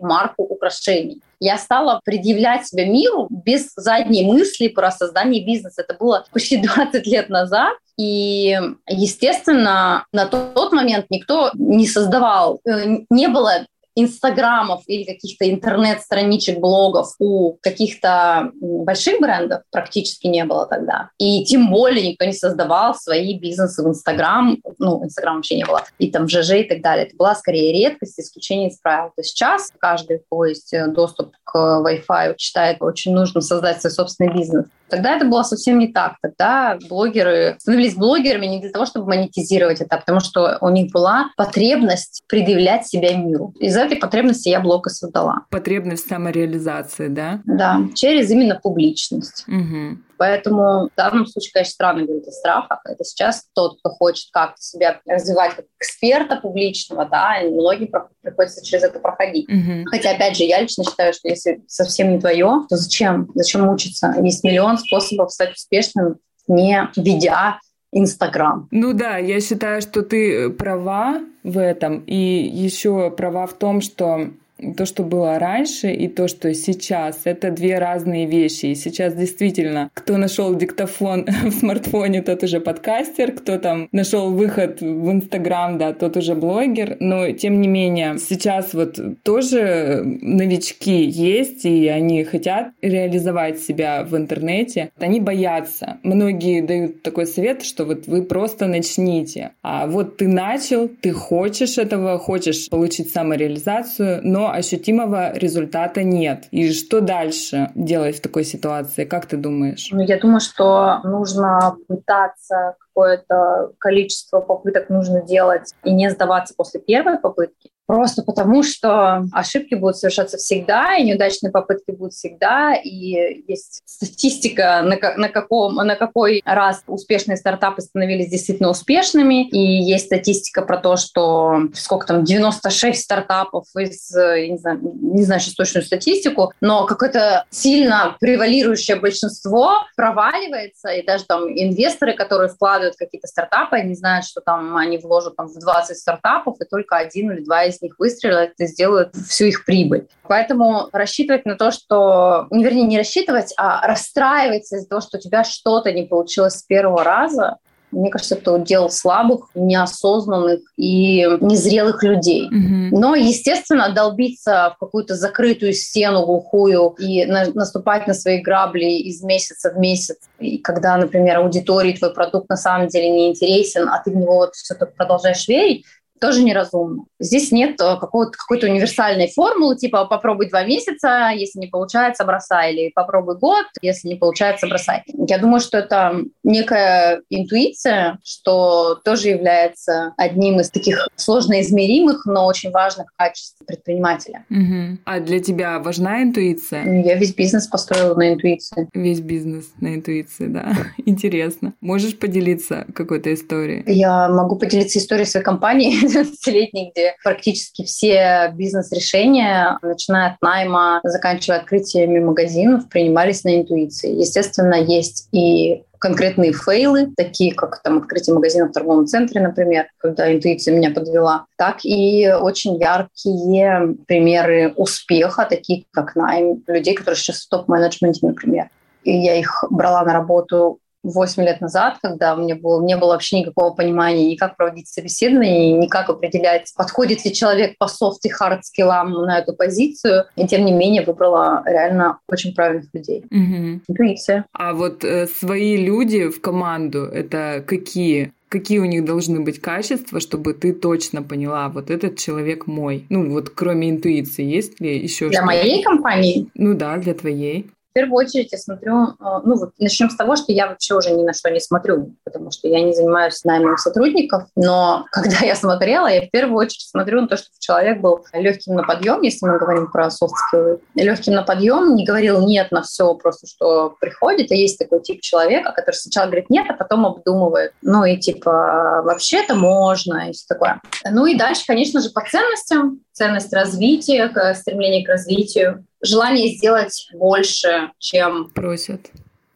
марку 0.02 0.44
украшений 0.44 1.22
я 1.44 1.58
стала 1.58 2.00
предъявлять 2.06 2.66
себя 2.68 2.86
миру 2.86 3.28
без 3.30 3.74
задней 3.76 4.26
мысли 4.26 4.70
про 4.70 4.92
создание 4.92 5.46
бизнеса. 5.46 5.82
Это 5.82 5.94
было 6.00 6.26
почти 6.32 6.58
20 6.62 7.06
лет 7.06 7.30
назад. 7.30 7.74
И, 7.98 8.58
естественно, 8.88 10.06
на 10.14 10.26
тот 10.26 10.72
момент 10.72 11.08
никто 11.10 11.52
не 11.54 11.86
создавал, 11.86 12.62
э, 12.66 13.00
не 13.10 13.28
было 13.28 13.66
инстаграмов 13.96 14.84
или 14.88 15.04
каких-то 15.04 15.50
интернет-страничек, 15.50 16.60
блогов 16.60 17.14
у 17.20 17.58
каких-то 17.62 18.52
больших 18.60 19.20
брендов 19.20 19.64
практически 19.72 20.28
не 20.28 20.46
было 20.46 20.66
тогда. 20.66 21.10
И 21.18 21.44
тем 21.46 21.70
более 21.70 22.10
никто 22.10 22.26
не 22.26 22.34
создавал 22.34 22.96
свои 22.96 23.38
бизнесы 23.38 23.84
в 23.84 23.88
Инстаграм. 23.88 24.58
Ну, 24.80 25.04
Инстаграм 25.04 25.36
вообще 25.36 25.56
не 25.56 25.66
было. 25.66 25.84
И 26.00 26.12
там 26.12 26.28
ЖЖ 26.28 26.52
и 26.52 26.64
так 26.64 26.82
далее. 26.82 27.06
Это 27.06 27.16
была 27.16 27.36
скорее 27.36 27.74
редкость, 27.74 28.20
исключение 28.20 28.70
из 28.70 28.80
правил. 28.80 29.10
То 29.16 29.22
есть 29.22 29.32
сейчас 29.32 29.70
каждый, 29.80 30.22
у 30.30 30.44
есть 30.44 30.74
э, 30.74 30.88
доступ 30.88 31.34
к 31.44 31.56
Wi-Fi, 31.56 32.36
считает 32.38 32.82
очень 32.82 33.14
нужно 33.14 33.42
создать 33.42 33.82
свой 33.82 33.92
собственный 33.92 34.34
бизнес. 34.34 34.66
Тогда 34.94 35.16
это 35.16 35.26
было 35.26 35.42
совсем 35.42 35.80
не 35.80 35.88
так. 35.88 36.18
Тогда 36.22 36.78
блогеры 36.88 37.56
становились 37.58 37.96
блогерами 37.96 38.46
не 38.46 38.60
для 38.62 38.70
того, 38.70 38.86
чтобы 38.86 39.08
монетизировать 39.08 39.82
это, 39.82 39.96
а 39.96 39.98
потому 39.98 40.20
что 40.20 40.60
у 40.62 40.70
них 40.70 40.92
была 40.92 41.32
потребность 41.36 42.22
предъявлять 42.28 42.86
себя 42.86 43.18
миру. 43.18 43.56
Из 43.60 43.76
этой 43.76 43.98
потребности 43.98 44.50
я 44.50 44.60
блог 44.60 44.86
и 44.86 44.92
создала. 44.92 45.46
Потребность 45.50 46.08
самореализации, 46.08 47.08
да? 47.08 47.42
Да, 47.46 47.80
через 47.96 48.30
именно 48.30 48.60
публичность. 48.62 49.46
Угу. 49.48 49.98
Поэтому 50.24 50.88
в 50.88 50.96
данном 50.96 51.26
случае, 51.28 51.52
конечно, 51.52 51.74
странно 51.74 52.06
говорить 52.06 52.26
о 52.30 52.32
страхах. 52.32 52.80
Это 52.86 53.04
сейчас 53.04 53.44
тот, 53.54 53.78
кто 53.80 53.90
хочет 53.90 54.30
как-то 54.32 54.62
себя 54.62 55.02
развивать 55.06 55.54
как 55.54 55.66
эксперта 55.82 56.38
публичного, 56.38 57.04
да, 57.04 57.42
и 57.42 57.50
многим 57.50 57.90
приходится 58.22 58.66
через 58.66 58.84
это 58.84 59.02
проходить. 59.02 59.50
Угу. 59.50 59.84
Хотя, 59.88 60.12
опять 60.12 60.38
же, 60.38 60.46
я 60.46 60.62
лично 60.62 60.86
считаю, 60.86 61.12
что 61.12 61.28
если 61.28 61.62
совсем 61.68 62.10
не 62.10 62.22
твое, 62.22 62.62
то 62.70 62.78
зачем? 62.78 63.30
Зачем 63.36 63.64
мучиться? 63.64 64.16
Есть 64.22 64.46
миллион 64.46 64.78
способов 64.78 65.30
стать 65.30 65.52
успешным, 65.56 66.16
не 66.48 66.88
ведя 66.96 67.60
Инстаграм. 67.92 68.70
Ну 68.72 68.94
да, 68.94 69.18
я 69.18 69.42
считаю, 69.42 69.82
что 69.82 70.04
ты 70.04 70.50
права 70.52 71.20
в 71.44 71.58
этом, 71.58 72.00
и 72.08 72.16
еще 72.16 73.12
права 73.12 73.46
в 73.46 73.56
том, 73.56 73.82
что 73.82 74.30
то, 74.78 74.86
что 74.86 75.04
было 75.04 75.40
раньше, 75.40 75.92
и 75.92 76.08
то, 76.08 76.28
что 76.28 76.54
сейчас, 76.54 77.22
это 77.26 77.52
две 77.52 77.80
разные 77.80 78.26
вещи. 78.26 78.68
И 78.68 78.76
сейчас 78.76 79.14
действительно, 79.14 79.90
кто 79.94 80.18
нашел 80.18 80.56
диктофон 80.56 81.26
в 81.44 81.52
смартфоне, 81.52 82.22
тот 82.22 82.44
уже 82.44 82.60
подкастер, 82.60 83.32
кто 83.32 83.58
там 83.58 83.90
нашел 83.92 84.32
выход 84.32 84.82
в 84.82 85.12
Инстаграм, 85.12 85.78
да, 85.78 85.94
тот 85.94 86.18
уже 86.18 86.36
блогер. 86.36 86.98
Но 87.00 87.32
тем 87.32 87.62
не 87.62 87.68
менее, 87.68 88.18
сейчас 88.18 88.74
вот 88.74 89.00
тоже 89.24 90.02
новички 90.04 91.04
есть, 91.04 91.66
и 91.66 91.88
они 91.88 92.24
хотят 92.24 92.72
реализовать 92.82 93.60
себя 93.60 94.04
в 94.04 94.16
интернете. 94.16 94.92
Они 95.00 95.20
боятся. 95.20 95.98
Многие 96.04 96.62
дают 96.62 97.02
такой 97.02 97.26
совет, 97.26 97.64
что 97.64 97.86
вот 97.86 98.08
вы 98.08 98.24
просто 98.24 98.68
начните. 98.68 99.52
А 99.62 99.88
вот 99.88 100.18
ты 100.18 100.28
начал, 100.28 100.88
ты 100.88 101.12
хочешь 101.12 101.78
этого, 101.78 102.18
хочешь 102.18 102.70
получить 102.70 103.12
самореализацию, 103.12 104.22
но 104.24 104.53
ощутимого 104.54 105.34
результата 105.38 106.04
нет. 106.04 106.48
И 106.52 106.72
что 106.72 107.02
дальше 107.02 107.72
делать 107.76 108.18
в 108.18 108.22
такой 108.22 108.44
ситуации? 108.44 109.06
Как 109.06 109.26
ты 109.26 109.38
думаешь? 109.38 109.90
Ну, 109.92 110.02
я 110.02 110.20
думаю, 110.20 110.40
что 110.40 111.00
нужно 111.04 111.76
пытаться 111.88 112.76
какое-то 112.80 113.72
количество 113.80 114.40
попыток 114.40 114.90
нужно 114.90 115.22
делать 115.22 115.74
и 115.84 115.92
не 115.92 116.10
сдаваться 116.10 116.54
после 116.56 116.80
первой 116.80 117.18
попытки. 117.18 117.70
Просто 117.86 118.24
потому, 118.24 118.64
что 118.64 119.26
ошибки 119.34 119.76
будут 119.76 119.98
совершаться 119.98 120.38
всегда, 120.38 120.96
и 120.96 121.04
неудачные 121.04 121.52
попытки 121.52 121.92
будут 121.92 122.14
всегда, 122.14 122.76
и 122.76 123.44
есть 123.48 123.82
статистика, 123.86 124.82
на, 124.84 124.98
на, 125.18 125.30
каком, 125.30 125.76
на 125.76 125.96
какой 125.96 126.42
раз 126.46 126.82
успешные 126.88 127.36
стартапы 127.36 127.82
становились 127.82 128.30
действительно 128.30 128.70
успешными, 128.70 129.48
и 129.50 129.60
есть 129.60 130.06
статистика 130.06 130.62
про 130.62 130.78
то, 130.78 130.96
что 130.96 131.64
сколько 131.74 132.08
там, 132.08 132.24
96 132.24 133.02
стартапов 133.02 133.66
из, 133.78 134.12
не 134.14 134.58
знаю, 134.58 134.80
не 134.82 135.24
знаю 135.24 135.42
сейчас 135.42 135.56
точную 135.56 135.86
статистику, 135.86 136.54
но 136.62 136.86
какое-то 136.86 137.46
сильно 137.50 138.16
превалирующее 138.20 138.98
большинство 138.98 139.86
проваливается, 139.98 140.90
и 140.90 141.06
даже 141.06 141.26
там 141.26 141.50
инвесторы, 141.50 142.14
которые 142.14 142.50
вкладывают 142.50 142.96
какие-то 142.96 143.28
стартапы, 143.28 143.76
они 143.76 143.94
знают, 143.94 144.26
что 144.26 144.40
там 144.40 144.78
они 144.78 144.98
вложат 144.98 145.36
там, 145.36 145.48
в 145.48 145.60
20 145.60 145.98
стартапов, 145.98 146.58
и 146.62 146.66
только 146.66 146.96
один 146.96 147.32
или 147.32 147.44
два 147.44 147.66
из 147.66 147.73
из 147.74 147.82
них 147.82 147.96
выстрелят 148.00 148.52
и 148.58 148.68
сделают 148.68 149.16
всю 149.16 149.46
их 149.46 149.66
прибыль. 149.66 150.08
Поэтому 150.28 150.90
рассчитывать 150.92 151.46
на 151.46 151.56
то, 151.56 151.72
что, 151.72 152.48
ну, 152.50 152.62
вернее, 152.62 152.88
не 152.88 152.98
рассчитывать, 152.98 153.54
а 153.58 153.86
расстраиваться 153.88 154.78
из-за 154.78 154.88
того, 154.88 155.02
что 155.02 155.18
у 155.18 155.22
тебя 155.22 155.44
что-то 155.44 155.92
не 155.92 156.04
получилось 156.04 156.56
с 156.56 156.64
первого 156.64 157.04
раза, 157.04 157.58
мне 157.94 158.10
кажется, 158.10 158.36
это 158.36 158.52
удел 158.54 158.90
слабых, 158.90 159.50
неосознанных 159.54 160.62
и 160.78 161.26
незрелых 161.42 162.04
людей. 162.04 162.50
Mm-hmm. 162.50 162.90
Но, 162.92 163.16
естественно, 163.16 163.94
долбиться 163.94 164.74
в 164.76 164.80
какую-то 164.80 165.16
закрытую 165.16 165.74
стену 165.74 166.26
глухую 166.26 166.96
и 167.00 167.26
на- 167.26 167.52
наступать 167.54 168.08
на 168.08 168.14
свои 168.14 168.42
грабли 168.42 168.86
из 168.86 169.22
месяца 169.24 169.72
в 169.72 169.78
месяц, 169.78 170.18
и 170.40 170.58
когда, 170.58 170.98
например, 170.98 171.38
аудитории 171.38 171.94
твой 171.94 172.14
продукт 172.14 172.50
на 172.50 172.58
самом 172.58 172.88
деле 172.88 173.10
не 173.10 173.30
интересен, 173.30 173.88
а 173.90 174.02
ты 174.04 174.12
в 174.12 174.16
него 174.16 174.36
вот 174.36 174.56
все 174.56 174.74
так 174.74 174.96
продолжаешь 174.96 175.48
верить, 175.48 175.86
тоже 176.24 176.42
неразумно. 176.42 177.04
Здесь 177.20 177.52
нет 177.52 177.82
э, 177.82 177.98
какой-то 178.00 178.68
универсальной 178.68 179.28
формулы, 179.28 179.76
типа 179.76 180.06
попробуй 180.06 180.48
два 180.48 180.64
месяца, 180.64 181.32
если 181.36 181.60
не 181.60 181.68
получается, 181.68 182.24
бросай, 182.24 182.74
или 182.74 182.92
попробуй 182.96 183.38
год, 183.38 183.66
если 183.82 184.08
не 184.08 184.16
получается, 184.16 184.68
бросай. 184.68 185.04
Я 185.28 185.38
думаю, 185.38 185.60
что 185.60 185.80
это 185.80 186.16
некая 186.46 187.24
интуиция, 187.30 188.20
что 188.24 189.02
тоже 189.04 189.28
является 189.28 190.14
одним 190.16 190.62
из 190.62 190.70
таких 190.70 191.10
сложно 191.18 191.60
измеримых, 191.60 192.26
но 192.26 192.46
очень 192.46 192.72
важных 192.72 193.08
качеств 193.18 193.58
предпринимателя. 193.68 194.46
Угу. 194.50 195.00
А 195.04 195.20
для 195.20 195.42
тебя 195.42 195.78
важна 195.80 196.24
интуиция? 196.24 196.86
Ну, 196.86 197.04
я 197.04 197.16
весь 197.16 197.36
бизнес 197.36 197.68
построила 197.68 198.16
на 198.16 198.34
интуиции. 198.34 198.88
Весь 198.94 199.20
бизнес 199.20 199.66
на 199.82 199.94
интуиции, 199.96 200.48
да. 200.48 200.74
Интересно. 201.06 201.74
Можешь 201.82 202.18
поделиться 202.18 202.88
какой-то 202.96 203.34
историей? 203.34 203.84
Я 203.88 204.30
могу 204.30 204.56
поделиться 204.56 205.00
историей 205.00 205.26
своей 205.26 205.44
компании. 205.44 206.13
12-летний, 206.14 206.92
где 206.92 207.16
практически 207.24 207.84
все 207.84 208.52
бизнес-решения, 208.54 209.78
начиная 209.82 210.32
от 210.32 210.42
найма, 210.42 211.00
заканчивая 211.04 211.60
открытиями 211.60 212.20
магазинов, 212.20 212.90
принимались 212.90 213.44
на 213.44 213.60
интуиции. 213.60 214.14
Естественно, 214.14 214.76
есть 214.76 215.28
и 215.32 215.84
конкретные 216.04 216.52
фейлы, 216.52 217.14
такие 217.16 217.54
как 217.54 217.82
там 217.82 218.00
открытие 218.00 218.36
магазина 218.36 218.68
в 218.68 218.74
торговом 218.74 219.08
центре, 219.08 219.40
например, 219.40 219.88
когда 219.98 220.34
интуиция 220.34 220.76
меня 220.76 220.92
подвела, 220.92 221.46
так 221.58 221.86
и 221.86 222.30
очень 222.30 222.76
яркие 222.76 223.96
примеры 224.06 224.74
успеха, 224.76 225.48
такие 225.50 225.86
как 225.92 226.18
найм 226.18 226.62
людей, 226.68 226.94
которые 226.94 227.16
сейчас 227.18 227.46
в 227.46 227.50
топ-менеджменте, 227.50 228.20
например. 228.28 228.68
И 229.06 229.16
я 229.16 229.36
их 229.36 229.64
брала 229.70 230.04
на 230.04 230.12
работу 230.12 230.80
8 231.04 231.44
лет 231.44 231.62
назад, 231.62 231.98
когда 232.02 232.34
у 232.34 232.42
меня 232.42 232.56
было, 232.56 232.82
не 232.84 232.98
было 232.98 233.10
вообще 233.10 233.40
никакого 233.40 233.74
понимания 233.74 234.26
ни 234.26 234.36
как 234.36 234.58
проводить 234.58 234.88
собеседование, 234.88 235.74
ни 235.74 235.88
как 235.88 236.10
определять, 236.10 236.74
подходит 236.76 237.26
ли 237.26 237.34
человек 237.34 237.78
по 237.78 237.88
софт 237.88 238.26
и 238.26 238.30
хард 238.30 238.66
скиллам 238.66 239.12
на 239.12 239.40
эту 239.40 239.54
позицию. 239.54 240.26
И 240.36 240.48
тем 240.48 240.66
не 240.66 240.72
менее 240.72 241.04
выбрала 241.04 241.64
реально 241.66 242.20
очень 242.28 242.56
правильных 242.56 242.86
людей. 242.94 243.26
Угу. 243.30 243.82
Интуиция. 243.88 244.46
А 244.54 244.74
вот 244.74 245.04
э, 245.04 245.28
свои 245.28 245.78
люди 245.78 246.30
в 246.30 246.42
команду, 246.42 247.04
это 247.04 247.64
какие? 247.66 248.34
какие 248.54 248.78
у 248.78 248.86
них 248.86 249.04
должны 249.04 249.40
быть 249.40 249.60
качества, 249.60 250.20
чтобы 250.20 250.54
ты 250.54 250.74
точно 250.74 251.24
поняла, 251.24 251.70
вот 251.70 251.90
этот 251.90 252.20
человек 252.20 252.68
мой. 252.68 253.08
Ну 253.10 253.32
вот 253.32 253.50
кроме 253.50 253.90
интуиции, 253.90 254.46
есть 254.46 254.80
ли 254.80 254.96
еще 254.96 255.30
Для 255.30 255.42
моей 255.42 255.82
компании? 255.82 256.48
Ну 256.54 256.76
да, 256.76 256.98
для 256.98 257.16
твоей. 257.16 257.72
В 257.94 257.96
первую 257.96 258.26
очередь 258.26 258.52
я 258.52 258.58
смотрю, 258.58 259.04
э, 259.04 259.42
ну 259.46 259.56
вот 259.56 259.74
начнем 259.78 260.10
с 260.10 260.16
того, 260.16 260.36
что 260.36 260.52
я 260.52 260.66
вообще 260.66 260.96
уже 260.96 261.12
ни 261.12 261.22
на 261.22 261.32
что 261.32 261.52
не 261.52 261.60
смотрю, 261.60 262.16
потому 262.24 262.50
что 262.50 262.68
я 262.68 262.82
не 262.82 262.92
занимаюсь 262.92 263.44
наймом 263.44 263.78
сотрудников, 263.78 264.46
но 264.56 265.06
когда 265.12 265.46
я 265.46 265.56
смотрела, 265.56 266.08
я 266.08 266.24
в 266.24 266.32
первую 266.32 266.58
очередь 266.58 266.88
смотрю 266.90 267.22
на 267.22 267.28
то, 267.28 267.38
чтобы 267.38 267.52
человек 267.60 268.02
был 268.02 268.26
легким 268.34 268.74
на 268.74 268.82
подъем, 268.82 269.22
если 269.22 269.46
мы 269.46 269.60
говорим 269.60 269.92
про 269.92 270.08
soft 270.08 270.34
skills, 270.52 270.80
легким 270.96 271.34
на 271.34 271.44
подъем, 271.44 271.96
не 271.96 272.04
говорил 272.04 272.44
нет 272.48 272.72
на 272.72 272.82
все 272.82 273.14
просто, 273.14 273.46
что 273.46 273.96
приходит, 274.02 274.52
а 274.52 274.56
есть 274.56 274.80
такой 274.80 275.04
тип 275.04 275.22
человека, 275.22 275.72
который 275.72 275.94
сначала 275.94 276.26
говорит 276.26 276.50
нет, 276.50 276.66
а 276.70 276.74
потом 276.74 277.06
обдумывает, 277.06 277.74
ну 277.84 278.06
и 278.06 278.18
типа 278.18 279.04
вообще-то 279.06 279.54
можно, 279.54 280.32
и 280.32 280.34
все 280.34 280.46
такое. 280.50 280.82
Ну 281.12 281.28
и 281.28 281.38
дальше, 281.38 281.62
конечно 281.68 282.02
же, 282.02 282.10
по 282.10 282.22
ценностям, 282.28 283.02
ценность 283.12 283.54
развития, 283.54 284.32
стремление 284.56 285.06
к 285.06 285.10
развитию, 285.10 285.86
желание 286.04 286.56
сделать 286.56 287.10
больше, 287.14 287.92
чем 287.98 288.52
просят 288.52 289.10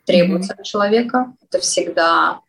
требуется 0.08 0.54
mm-hmm. 0.54 0.60
от 0.60 0.66
человека. 0.66 1.34
Это 1.44 1.60
всегда 1.60 2.40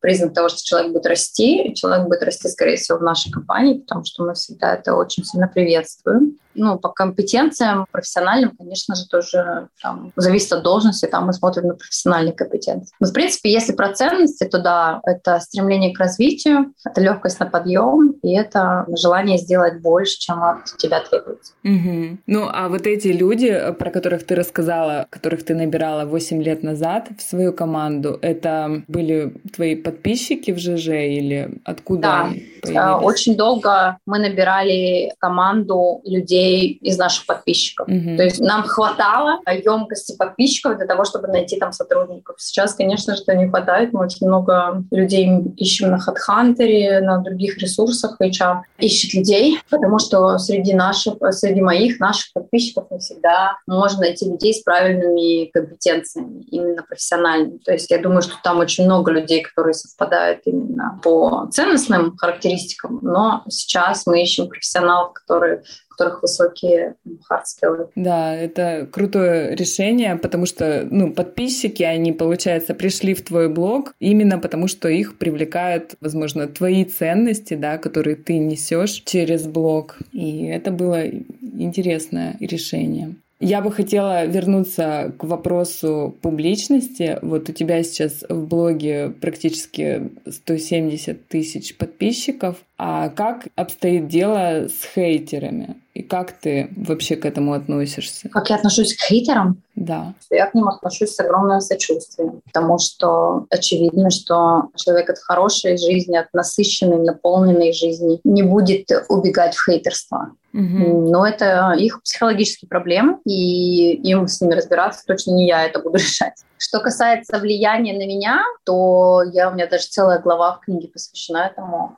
признак 0.00 0.34
того, 0.34 0.48
что 0.48 0.64
человек 0.64 0.92
будет 0.92 1.06
расти, 1.06 1.68
и 1.68 1.74
человек 1.74 2.08
будет 2.08 2.22
расти, 2.22 2.48
скорее 2.48 2.76
всего, 2.76 2.98
в 2.98 3.02
нашей 3.02 3.30
компании, 3.30 3.78
потому 3.78 4.04
что 4.04 4.24
мы 4.24 4.34
всегда 4.34 4.74
это 4.74 4.94
очень 4.94 5.24
сильно 5.24 5.46
приветствуем. 5.46 6.38
Ну, 6.54 6.78
по 6.78 6.88
компетенциям 6.88 7.86
профессиональным, 7.90 8.56
конечно 8.56 8.94
же, 8.94 9.06
тоже 9.06 9.68
там, 9.80 10.12
зависит 10.16 10.52
от 10.52 10.62
должности, 10.62 11.06
там 11.06 11.26
мы 11.26 11.32
смотрим 11.32 11.68
на 11.68 11.74
профессиональные 11.74 12.32
компетенции. 12.32 12.94
Но, 13.00 13.06
в 13.06 13.12
принципе, 13.12 13.50
если 13.50 13.72
про 13.72 13.92
ценности, 13.92 14.44
то 14.44 14.58
да, 14.58 15.00
это 15.04 15.40
стремление 15.40 15.94
к 15.94 15.98
развитию, 15.98 16.72
это 16.84 17.00
легкость 17.00 17.40
на 17.40 17.46
подъем, 17.46 18.14
и 18.22 18.34
это 18.34 18.86
желание 18.96 19.38
сделать 19.38 19.80
больше, 19.80 20.18
чем 20.18 20.42
от 20.42 20.64
тебя 20.76 21.00
требуется. 21.00 21.52
Угу. 21.64 22.18
Ну, 22.26 22.48
а 22.52 22.68
вот 22.68 22.86
эти 22.86 23.08
люди, 23.08 23.72
про 23.78 23.90
которых 23.90 24.24
ты 24.26 24.34
рассказала, 24.34 25.06
которых 25.10 25.44
ты 25.44 25.54
набирала 25.54 26.04
8 26.04 26.42
лет 26.42 26.62
назад 26.62 27.08
в 27.18 27.22
свою 27.22 27.52
команду, 27.52 28.18
это 28.22 28.82
были 28.88 29.34
твои 29.54 29.74
подписчики 29.76 30.50
в 30.50 30.58
ЖЖ 30.58 30.88
или 30.88 31.60
откуда 31.64 32.02
да. 32.02 32.22
появились? 32.62 33.04
Очень 33.04 33.36
долго 33.36 33.98
мы 34.06 34.18
набирали 34.18 35.12
команду 35.18 36.00
людей 36.04 36.41
из 36.42 36.98
наших 36.98 37.26
подписчиков. 37.26 37.88
Угу. 37.88 38.16
То 38.16 38.22
есть 38.22 38.40
нам 38.40 38.62
хватало 38.62 39.40
емкости 39.46 40.16
подписчиков 40.16 40.76
для 40.78 40.86
того, 40.86 41.04
чтобы 41.04 41.28
найти 41.28 41.58
там 41.58 41.72
сотрудников. 41.72 42.36
Сейчас, 42.38 42.74
конечно 42.74 43.16
же, 43.16 43.22
не 43.34 43.48
хватает. 43.48 43.92
Мы 43.92 44.04
очень 44.04 44.26
много 44.26 44.84
людей 44.90 45.28
ищем 45.56 45.90
на 45.90 45.96
HeadHunter, 45.96 47.00
на 47.00 47.18
других 47.18 47.58
ресурсах. 47.58 48.16
HR 48.20 48.62
ищет 48.78 49.14
людей, 49.14 49.58
потому 49.70 49.98
что 49.98 50.38
среди 50.38 50.74
наших, 50.74 51.14
среди 51.30 51.60
моих, 51.60 52.00
наших 52.00 52.32
подписчиков 52.32 52.90
не 52.90 52.98
всегда 52.98 53.56
можно 53.66 54.00
найти 54.00 54.28
людей 54.28 54.54
с 54.54 54.62
правильными 54.62 55.46
компетенциями, 55.46 56.42
именно 56.50 56.82
профессиональными. 56.82 57.58
То 57.58 57.72
есть 57.72 57.90
я 57.90 57.98
думаю, 57.98 58.22
что 58.22 58.34
там 58.42 58.58
очень 58.58 58.84
много 58.84 59.10
людей, 59.10 59.42
которые 59.42 59.74
совпадают 59.74 60.40
именно 60.44 61.00
по 61.02 61.48
ценностным 61.50 62.16
характеристикам, 62.16 62.98
но 63.02 63.42
сейчас 63.48 64.06
мы 64.06 64.22
ищем 64.22 64.48
профессионалов, 64.48 65.12
которые 65.12 65.62
которых 65.92 66.22
высокие 66.22 66.96
хардскиллы. 67.24 67.88
Да, 67.94 68.34
это 68.34 68.88
крутое 68.90 69.54
решение, 69.54 70.16
потому 70.16 70.46
что 70.46 70.86
ну, 70.90 71.12
подписчики, 71.12 71.82
они, 71.82 72.12
получается, 72.12 72.74
пришли 72.74 73.14
в 73.14 73.22
твой 73.22 73.48
блог 73.48 73.94
именно 74.00 74.38
потому, 74.38 74.68
что 74.68 74.88
их 74.88 75.18
привлекают, 75.18 75.94
возможно, 76.00 76.46
твои 76.46 76.84
ценности, 76.84 77.54
да, 77.54 77.78
которые 77.78 78.16
ты 78.16 78.38
несешь 78.38 79.02
через 79.04 79.46
блог. 79.46 79.96
И 80.12 80.46
это 80.46 80.70
было 80.70 81.06
интересное 81.06 82.36
решение. 82.40 83.14
Я 83.44 83.60
бы 83.60 83.72
хотела 83.72 84.24
вернуться 84.24 85.12
к 85.18 85.24
вопросу 85.24 86.14
публичности. 86.22 87.18
Вот 87.22 87.48
у 87.48 87.52
тебя 87.52 87.82
сейчас 87.82 88.22
в 88.28 88.46
блоге 88.46 89.12
практически 89.20 90.12
170 90.30 91.26
тысяч 91.26 91.76
подписчиков. 91.76 92.58
А 92.78 93.08
как 93.08 93.48
обстоит 93.56 94.06
дело 94.06 94.68
с 94.68 94.84
хейтерами? 94.94 95.74
И 95.92 96.04
как 96.04 96.30
ты 96.30 96.70
вообще 96.76 97.16
к 97.16 97.26
этому 97.26 97.54
относишься? 97.54 98.28
Как 98.28 98.48
я 98.48 98.56
отношусь 98.56 98.94
к 98.94 99.00
хейтерам? 99.00 99.60
Да. 99.74 100.14
Я 100.30 100.46
к 100.46 100.54
ним 100.54 100.68
отношусь 100.68 101.10
с 101.10 101.18
огромным 101.18 101.60
сочувствием, 101.60 102.42
потому 102.44 102.78
что 102.78 103.46
очевидно, 103.50 104.10
что 104.10 104.68
человек 104.76 105.10
от 105.10 105.18
хорошей 105.18 105.78
жизни, 105.78 106.16
от 106.16 106.32
насыщенной, 106.32 107.04
наполненной 107.04 107.72
жизни 107.72 108.20
не 108.22 108.44
будет 108.44 108.88
убегать 109.08 109.56
в 109.56 109.64
хейтерство. 109.64 110.30
Но 110.52 111.26
это 111.26 111.72
их 111.78 112.02
психологические 112.02 112.68
проблемы, 112.68 113.18
и 113.24 113.92
им 113.92 114.28
с 114.28 114.40
ними 114.40 114.54
разбираться 114.54 115.04
точно 115.06 115.32
не 115.32 115.46
я 115.46 115.64
это 115.64 115.80
буду 115.80 115.96
решать. 115.98 116.44
Что 116.58 116.80
касается 116.80 117.38
влияния 117.38 117.94
на 117.94 118.06
меня, 118.06 118.42
то 118.64 119.22
я, 119.32 119.50
у 119.50 119.54
меня 119.54 119.66
даже 119.66 119.86
целая 119.86 120.20
глава 120.20 120.54
в 120.54 120.60
книге 120.60 120.88
посвящена 120.88 121.46
этому. 121.46 121.96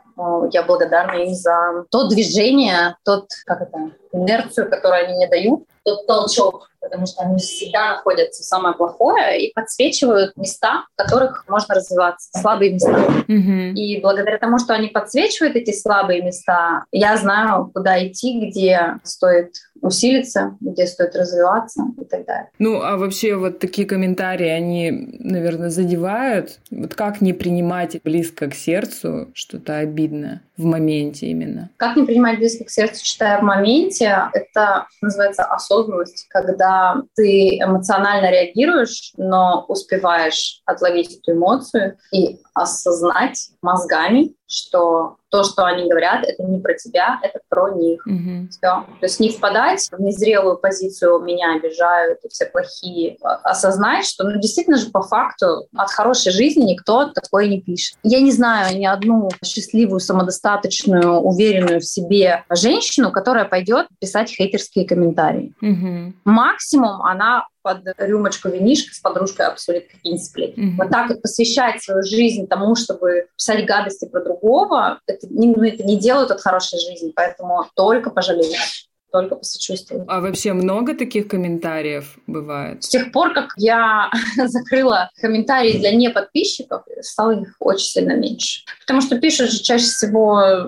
Я 0.52 0.62
благодарна 0.62 1.16
им 1.16 1.34
за 1.34 1.84
то 1.90 2.08
движение, 2.08 2.96
тот, 3.04 3.28
как 3.46 3.62
это, 3.62 3.90
инерцию, 4.12 4.70
которую 4.70 5.04
они 5.04 5.14
мне 5.14 5.28
дают, 5.28 5.64
тот 5.84 6.06
толчок, 6.06 6.70
потому 6.80 7.06
что 7.06 7.22
они 7.22 7.38
всегда 7.38 7.94
находятся 7.94 8.42
в 8.42 8.46
самое 8.46 8.74
плохое 8.74 9.40
и 9.40 9.52
подсвечивают 9.52 10.36
места, 10.36 10.84
в 10.94 11.02
которых 11.02 11.44
можно 11.48 11.74
развиваться, 11.74 12.30
слабые 12.40 12.72
места. 12.72 12.96
Mm-hmm. 13.28 13.72
И 13.72 14.00
благодаря 14.00 14.38
тому, 14.38 14.58
что 14.58 14.74
они 14.74 14.88
подсвечивают 14.88 15.56
эти 15.56 15.76
слабые 15.76 16.22
места, 16.22 16.84
я 16.92 17.16
знаю, 17.16 17.70
куда 17.74 18.06
идти, 18.06 18.48
где 18.48 18.98
стоит 19.02 19.54
усилиться, 19.84 20.56
где 20.60 20.86
стоит 20.86 21.14
развиваться 21.14 21.84
и 22.00 22.04
так 22.04 22.24
далее. 22.26 22.50
Ну, 22.58 22.80
а 22.82 22.96
вообще 22.96 23.36
вот 23.36 23.58
такие 23.58 23.86
комментарии, 23.86 24.48
они, 24.48 24.90
наверное, 25.20 25.68
задевают. 25.68 26.58
Вот 26.70 26.94
как 26.94 27.20
не 27.20 27.34
принимать 27.34 28.00
близко 28.02 28.48
к 28.48 28.54
сердцу 28.54 29.28
что-то 29.34 29.76
обидное 29.78 30.40
в 30.56 30.64
моменте 30.64 31.26
именно? 31.26 31.68
Как 31.76 31.96
не 31.96 32.04
принимать 32.04 32.38
близко 32.38 32.64
к 32.64 32.70
сердцу, 32.70 33.04
считая 33.04 33.40
в 33.40 33.42
моменте, 33.42 34.30
это 34.32 34.86
называется 35.02 35.44
осознанность, 35.44 36.26
когда 36.30 37.02
ты 37.14 37.58
эмоционально 37.58 38.30
реагируешь, 38.30 39.12
но 39.18 39.66
успеваешь 39.68 40.62
отловить 40.64 41.18
эту 41.18 41.32
эмоцию 41.32 41.98
и 42.10 42.38
осознать 42.54 43.50
мозгами, 43.60 44.34
что 44.46 45.16
то, 45.34 45.42
что 45.42 45.64
они 45.64 45.88
говорят, 45.88 46.24
это 46.24 46.44
не 46.44 46.60
про 46.60 46.74
тебя, 46.74 47.18
это 47.20 47.40
про 47.48 47.70
них. 47.70 48.06
Mm-hmm. 48.06 48.50
Все. 48.50 48.60
То 48.60 48.86
есть 49.02 49.18
не 49.18 49.30
впадать 49.30 49.88
в 49.90 50.00
незрелую 50.00 50.58
позицию 50.58 51.18
«меня 51.18 51.56
обижают» 51.56 52.20
и 52.22 52.28
все 52.28 52.46
плохие. 52.46 53.16
А 53.20 53.34
осознать, 53.42 54.06
что 54.06 54.22
ну, 54.22 54.38
действительно 54.38 54.76
же 54.76 54.90
по 54.90 55.02
факту 55.02 55.66
от 55.74 55.90
хорошей 55.90 56.30
жизни 56.30 56.70
никто 56.70 57.08
такое 57.08 57.48
не 57.48 57.60
пишет. 57.60 57.98
Я 58.04 58.20
не 58.20 58.30
знаю 58.30 58.78
ни 58.78 58.86
одну 58.86 59.28
счастливую, 59.44 59.98
самодостаточную, 59.98 61.14
уверенную 61.18 61.80
в 61.80 61.84
себе 61.84 62.44
женщину, 62.48 63.10
которая 63.10 63.44
пойдет 63.44 63.88
писать 63.98 64.30
хейтерские 64.30 64.86
комментарии. 64.86 65.52
Mm-hmm. 65.60 66.12
Максимум 66.26 67.02
она 67.02 67.48
под 67.64 67.80
рюмочку 67.96 68.50
винишка 68.50 68.94
с 68.94 69.00
подружкой 69.00 69.46
обсудит 69.46 69.88
какие-нибудь 69.90 70.24
сплетни. 70.24 70.64
Mm-hmm. 70.64 70.76
Вот 70.76 70.90
так 70.90 71.08
вот 71.08 71.22
посвящать 71.22 71.82
свою 71.82 72.02
жизнь 72.02 72.46
тому, 72.46 72.76
чтобы 72.76 73.28
писать 73.36 73.64
гадости 73.64 74.06
про 74.06 74.22
другого, 74.22 75.00
это 75.06 75.26
не, 75.30 75.48
ну, 75.48 75.64
это 75.64 75.82
не 75.82 75.98
делают 75.98 76.30
от 76.30 76.42
хорошей 76.42 76.78
жизни, 76.78 77.12
поэтому 77.16 77.66
только 77.74 78.10
пожалеешь 78.10 78.86
только 79.10 79.36
посочувствовать. 79.36 80.06
А 80.08 80.20
вообще 80.20 80.52
много 80.54 80.92
таких 80.96 81.28
комментариев 81.28 82.18
бывает? 82.26 82.82
С 82.82 82.88
тех 82.88 83.12
пор, 83.12 83.32
как 83.32 83.50
я 83.56 84.10
закрыла 84.46 85.08
комментарии 85.20 85.78
для 85.78 85.94
неподписчиков, 85.94 86.82
стало 87.00 87.40
их 87.40 87.54
очень 87.60 87.86
сильно 87.86 88.16
меньше. 88.16 88.62
Потому 88.80 89.00
что 89.00 89.20
пишут 89.20 89.52
же 89.52 89.62
чаще 89.62 89.84
всего, 89.84 90.66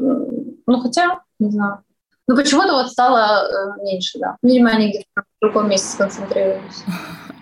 ну 0.64 0.80
хотя, 0.80 1.22
не 1.40 1.50
знаю, 1.50 1.80
ну, 2.26 2.37
почему-то 2.37 2.73
вот 2.73 2.90
стало 2.90 3.47
э, 3.47 3.83
меньше, 3.83 4.18
да. 4.18 4.37
Видимо, 4.42 4.71
они 4.71 4.88
где-то 4.88 5.23
в 5.23 5.40
другом 5.40 5.68
месте 5.71 5.88
сконцентрировались. 5.88 6.83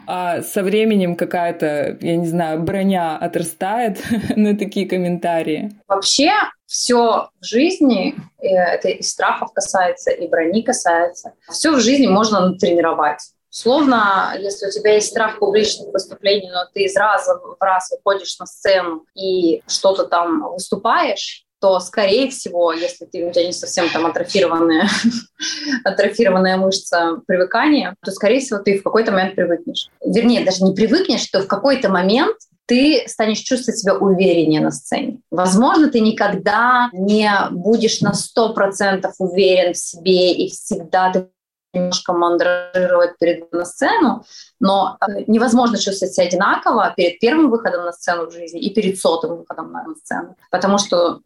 А 0.07 0.43
со 0.43 0.62
временем 0.62 1.17
какая-то, 1.17 1.97
я 2.00 2.17
не 2.17 2.26
знаю, 2.26 2.62
броня 2.62 3.17
отрастает 3.17 4.03
на 4.37 4.57
такие 4.57 4.87
комментарии? 4.87 5.73
Вообще 5.88 6.33
все 6.67 7.29
в 7.41 7.45
жизни, 7.45 8.14
это 8.38 8.88
и 8.88 9.03
страхов 9.03 9.53
касается, 9.53 10.11
и 10.11 10.29
брони 10.29 10.62
касается, 10.62 11.33
все 11.50 11.73
в 11.73 11.81
жизни 11.81 12.07
можно 12.07 12.49
натренировать. 12.49 13.21
Словно, 13.49 14.35
если 14.37 14.67
у 14.67 14.71
тебя 14.71 14.95
есть 14.95 15.11
страх 15.11 15.38
публичных 15.38 15.93
выступлений, 15.93 16.50
но 16.50 16.64
ты 16.75 16.83
из 16.83 16.97
раза 16.97 17.37
в 17.37 17.57
раз 17.61 17.88
выходишь 17.92 18.37
на 18.40 18.47
сцену 18.47 19.05
и 19.14 19.62
что-то 19.68 20.07
там 20.07 20.42
выступаешь, 20.53 21.43
то, 21.64 21.81
скорее 21.81 22.29
всего, 22.29 22.74
если 22.74 23.07
ты, 23.07 23.24
у 23.24 23.33
тебя 23.33 23.46
не 23.46 23.55
совсем 23.55 23.88
там 23.88 24.05
атрофированная, 24.05 24.87
атрофированная 25.85 26.59
мышца 26.59 27.22
привыкания, 27.27 27.96
то, 28.05 28.11
скорее 28.11 28.40
всего, 28.40 28.59
ты 28.59 28.79
в 28.79 28.83
какой-то 28.83 29.12
момент 29.12 29.35
привыкнешь. 29.35 29.88
Вернее, 30.05 30.44
даже 30.44 30.62
не 30.62 30.74
привыкнешь, 30.74 31.22
что 31.22 31.40
в 31.40 31.46
какой-то 31.46 31.88
момент 31.88 32.37
ты 32.66 33.05
станешь 33.07 33.38
чувствовать 33.38 33.79
себя 33.79 33.94
увереннее 33.94 34.61
на 34.61 34.72
сцене. 34.72 35.20
Возможно, 35.31 35.88
ты 35.88 36.00
никогда 36.00 36.90
не 36.92 37.31
будешь 37.50 38.03
на 38.03 38.12
100% 38.12 39.11
уверен 39.16 39.72
в 39.72 39.79
себе 39.79 40.35
и 40.35 40.50
всегда 40.50 41.12
ты 41.12 41.29
немножко 41.74 42.12
мандражировать 42.12 43.18
перед 43.18 43.52
на 43.52 43.64
сцену, 43.64 44.24
но 44.60 44.96
э, 45.00 45.24
невозможно 45.26 45.78
чувствовать 45.78 46.14
себя 46.14 46.26
одинаково 46.26 46.92
перед 46.96 47.18
первым 47.18 47.50
выходом 47.50 47.84
на 47.84 47.92
сцену 47.92 48.26
в 48.26 48.32
жизни 48.32 48.60
и 48.60 48.72
перед 48.72 48.98
сотым 48.98 49.37
выходом 49.37 49.72
на 49.72 49.84
сцену, 49.96 50.37
потому 50.50 50.78
что 50.78 51.20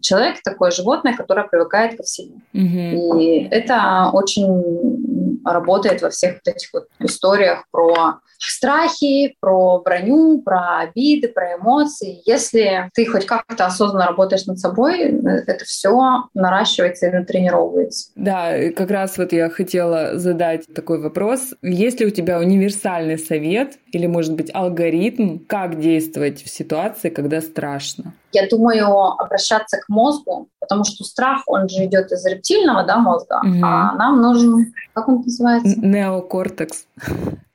человек 0.00 0.42
такое 0.42 0.70
животное, 0.70 1.16
которое 1.16 1.46
привыкает 1.46 1.96
ко 1.96 2.02
всему. 2.02 2.40
Mm-hmm. 2.54 3.20
И 3.20 3.48
это 3.50 4.10
очень 4.12 5.17
работает 5.44 6.02
во 6.02 6.10
всех 6.10 6.38
этих 6.44 6.72
вот 6.72 6.86
историях 7.00 7.64
про 7.70 8.20
страхи, 8.38 9.36
про 9.40 9.80
броню, 9.80 10.42
про 10.42 10.78
обиды, 10.80 11.28
про 11.28 11.56
эмоции. 11.56 12.22
Если 12.24 12.88
ты 12.94 13.06
хоть 13.06 13.26
как-то 13.26 13.66
осознанно 13.66 14.06
работаешь 14.06 14.46
над 14.46 14.58
собой, 14.58 15.00
это 15.46 15.64
все 15.64 16.24
наращивается 16.34 17.08
и 17.08 17.10
натренировывается. 17.10 18.10
Да, 18.14 18.52
как 18.76 18.90
раз 18.90 19.18
вот 19.18 19.32
я 19.32 19.50
хотела 19.50 20.18
задать 20.18 20.66
такой 20.72 21.00
вопрос. 21.00 21.54
Есть 21.62 22.00
ли 22.00 22.06
у 22.06 22.10
тебя 22.10 22.38
универсальный 22.38 23.18
совет 23.18 23.78
или, 23.92 24.06
может 24.06 24.34
быть, 24.34 24.50
алгоритм, 24.54 25.38
как 25.46 25.80
действовать 25.80 26.42
в 26.42 26.48
ситуации, 26.48 27.08
когда 27.08 27.40
страшно? 27.40 28.14
Я 28.32 28.48
думаю, 28.48 28.86
обращаться 29.18 29.78
к 29.78 29.88
мозгу, 29.88 30.48
потому 30.60 30.84
что 30.84 31.04
страх, 31.04 31.42
он 31.46 31.68
же 31.68 31.84
идет 31.86 32.12
из 32.12 32.24
рептильного 32.26 32.84
да, 32.84 32.98
мозга, 32.98 33.40
угу. 33.42 33.64
а 33.64 33.94
нам 33.94 34.20
нужен, 34.20 34.72
как 34.92 35.08
он 35.08 35.22
называется? 35.22 35.80
Неокортекс. 35.80 36.86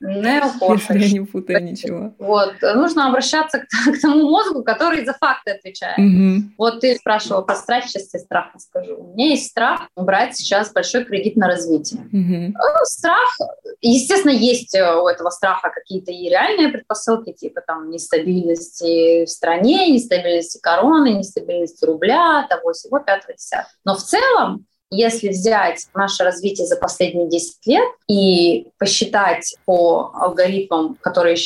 Неокортекс. 0.04 0.90
Я 0.90 1.12
не 1.12 1.26
путаю 1.26 1.64
ничего. 1.64 2.14
Вот. 2.20 2.56
Нужно 2.62 3.08
обращаться 3.08 3.60
к, 3.60 3.68
к 3.98 4.02
тому 4.02 4.30
мозгу, 4.30 4.64
который 4.64 5.06
за 5.06 5.14
факты 5.14 5.52
отвечает. 5.52 5.98
Угу. 5.98 6.54
Вот 6.58 6.82
ты 6.82 6.96
спрашивал 6.96 7.46
про 7.46 7.56
страх, 7.56 7.86
сейчас 7.86 8.14
я 8.14 8.20
страх 8.20 8.48
расскажу. 8.54 8.98
У 8.98 9.14
меня 9.14 9.30
есть 9.30 9.50
страх 9.50 9.88
брать 9.96 10.36
сейчас 10.36 10.74
большой 10.74 11.06
кредит 11.06 11.38
на 11.38 11.48
развитие. 11.48 12.02
Угу. 12.02 12.54
Страх, 12.84 13.38
естественно, 13.82 14.32
есть 14.32 14.76
э, 14.76 14.96
у 14.96 15.08
этого 15.08 15.30
страха 15.30 15.72
какие-то 15.74 16.12
и 16.12 16.30
реальные 16.30 16.70
предпосылки, 16.70 17.32
типа 17.32 17.62
там 17.66 17.90
нестабильности 17.90 19.26
в 19.26 19.30
стране, 19.30 19.90
нестабильности 19.90 20.60
короны, 20.62 21.14
нестабильности 21.14 21.86
рубля, 21.86 22.46
того 22.50 22.74
всего, 22.74 23.00
пятого, 23.00 23.34
десятого. 23.34 23.70
Но 23.86 23.96
в 23.96 24.04
целом 24.04 24.66
если 24.96 25.30
взять 25.30 25.88
наше 25.94 26.24
развитие 26.24 26.68
за 26.68 26.76
последние 26.78 27.30
10 27.30 27.68
лет 27.68 27.90
и 28.08 28.68
посчитать 28.78 29.56
по 29.66 30.12
алгоритмам, 30.14 30.98
которые 31.02 31.38